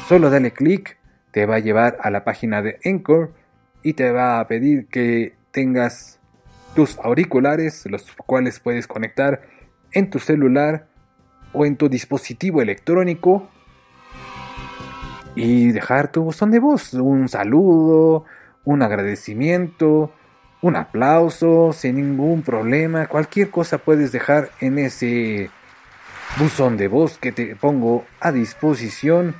[0.08, 0.96] Solo dale clic,
[1.32, 3.34] te va a llevar a la página de Anchor
[3.82, 6.20] y te va a pedir que tengas
[6.74, 9.42] tus auriculares, los cuales puedes conectar
[9.92, 10.88] en tu celular
[11.52, 13.48] o en tu dispositivo electrónico
[15.34, 18.24] y dejar tu buzón de voz, un saludo,
[18.64, 20.12] un agradecimiento,
[20.60, 25.50] un aplauso, sin ningún problema, cualquier cosa puedes dejar en ese
[26.38, 29.34] buzón de voz que te pongo a disposición,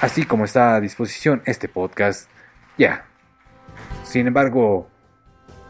[0.00, 2.30] así como está a disposición este podcast.
[2.78, 3.06] Ya.
[4.04, 4.88] Sin embargo,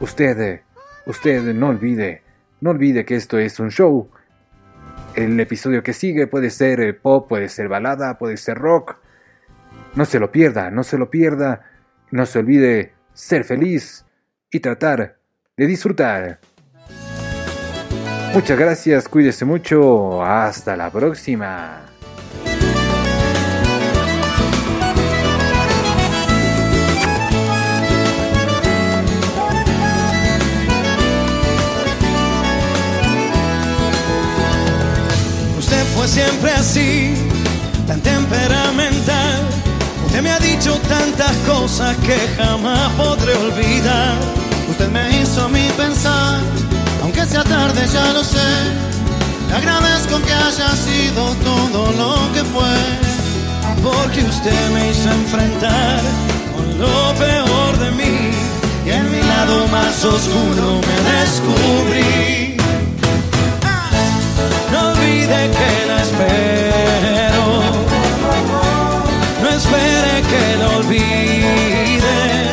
[0.00, 0.62] usted,
[1.06, 2.26] usted no olvide
[2.60, 4.10] no olvide que esto es un show.
[5.14, 8.96] El episodio que sigue puede ser eh, pop, puede ser balada, puede ser rock.
[9.96, 11.62] No se lo pierda, no se lo pierda.
[12.10, 14.04] No se olvide ser feliz
[14.50, 15.18] y tratar
[15.56, 16.38] de disfrutar.
[18.34, 20.22] Muchas gracias, cuídese mucho.
[20.22, 21.80] Hasta la próxima.
[35.58, 37.14] Usted fue siempre así,
[37.86, 38.85] tan temperamental
[40.16, 44.14] Usted me ha dicho tantas cosas que jamás podré olvidar.
[44.70, 46.40] Usted me hizo a mí pensar,
[47.02, 48.48] aunque sea tarde ya lo sé.
[49.46, 52.78] Le agradezco que haya sido todo lo que fue.
[53.84, 56.00] Porque usted me hizo enfrentar
[56.56, 58.30] con lo peor de mí.
[58.86, 62.56] Y en mi lado más oscuro me descubrí.
[64.72, 67.35] No olvide que la espero.
[69.56, 72.45] Espere que lo olvide.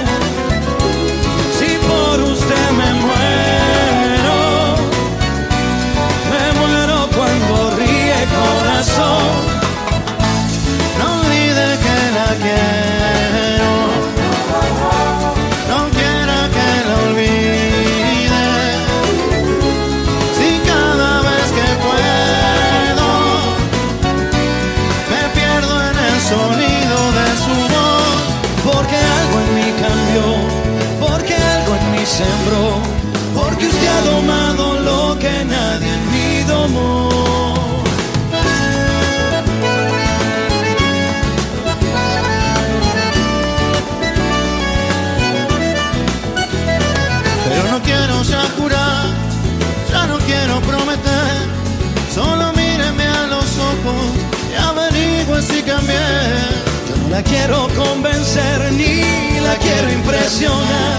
[57.13, 60.97] La quiero convencer ni la quiero impresionar.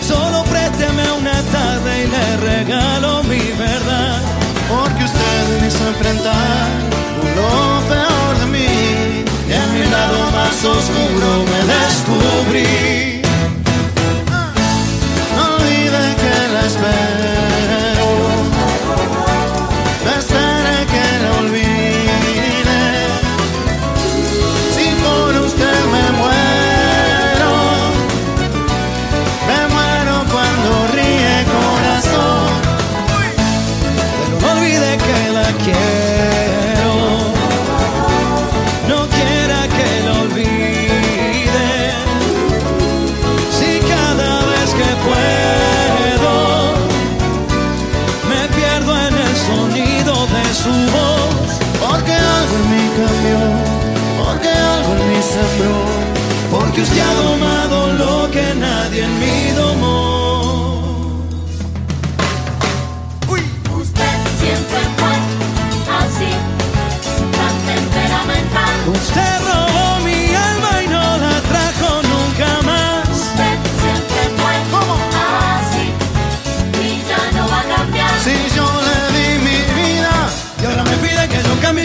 [0.00, 4.20] Solo présteme una tarde y le regalo mi verdad.
[4.68, 6.66] Porque usted me hizo enfrentar
[7.38, 7.54] lo
[7.90, 9.24] peor de mí.
[9.48, 12.91] Y en mi lado más oscuro me descubrí.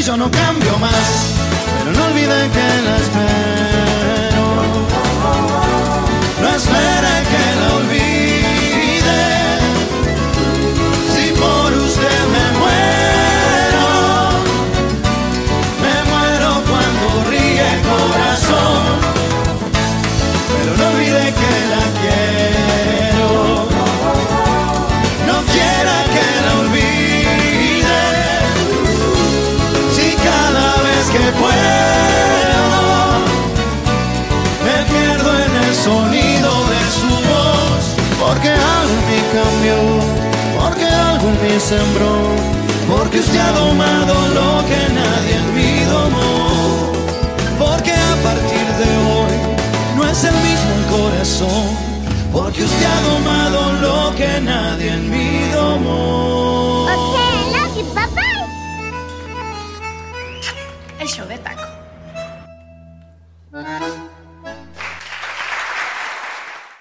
[0.07, 1.35] Yo no cambio más.
[1.79, 4.45] Pero no olvide que la espero.
[6.41, 6.49] No
[7.29, 7.46] que
[35.87, 37.83] sonido de su voz.
[38.21, 39.79] Porque algo en mí cambió,
[40.59, 42.15] porque algo en mí sembró.
[42.91, 46.31] Porque usted ha domado lo que nadie en mí domó.
[47.63, 49.35] Porque a partir de hoy
[49.95, 51.65] no es el mismo el corazón.
[52.33, 56.46] Porque usted ha domado lo que nadie en mí domó.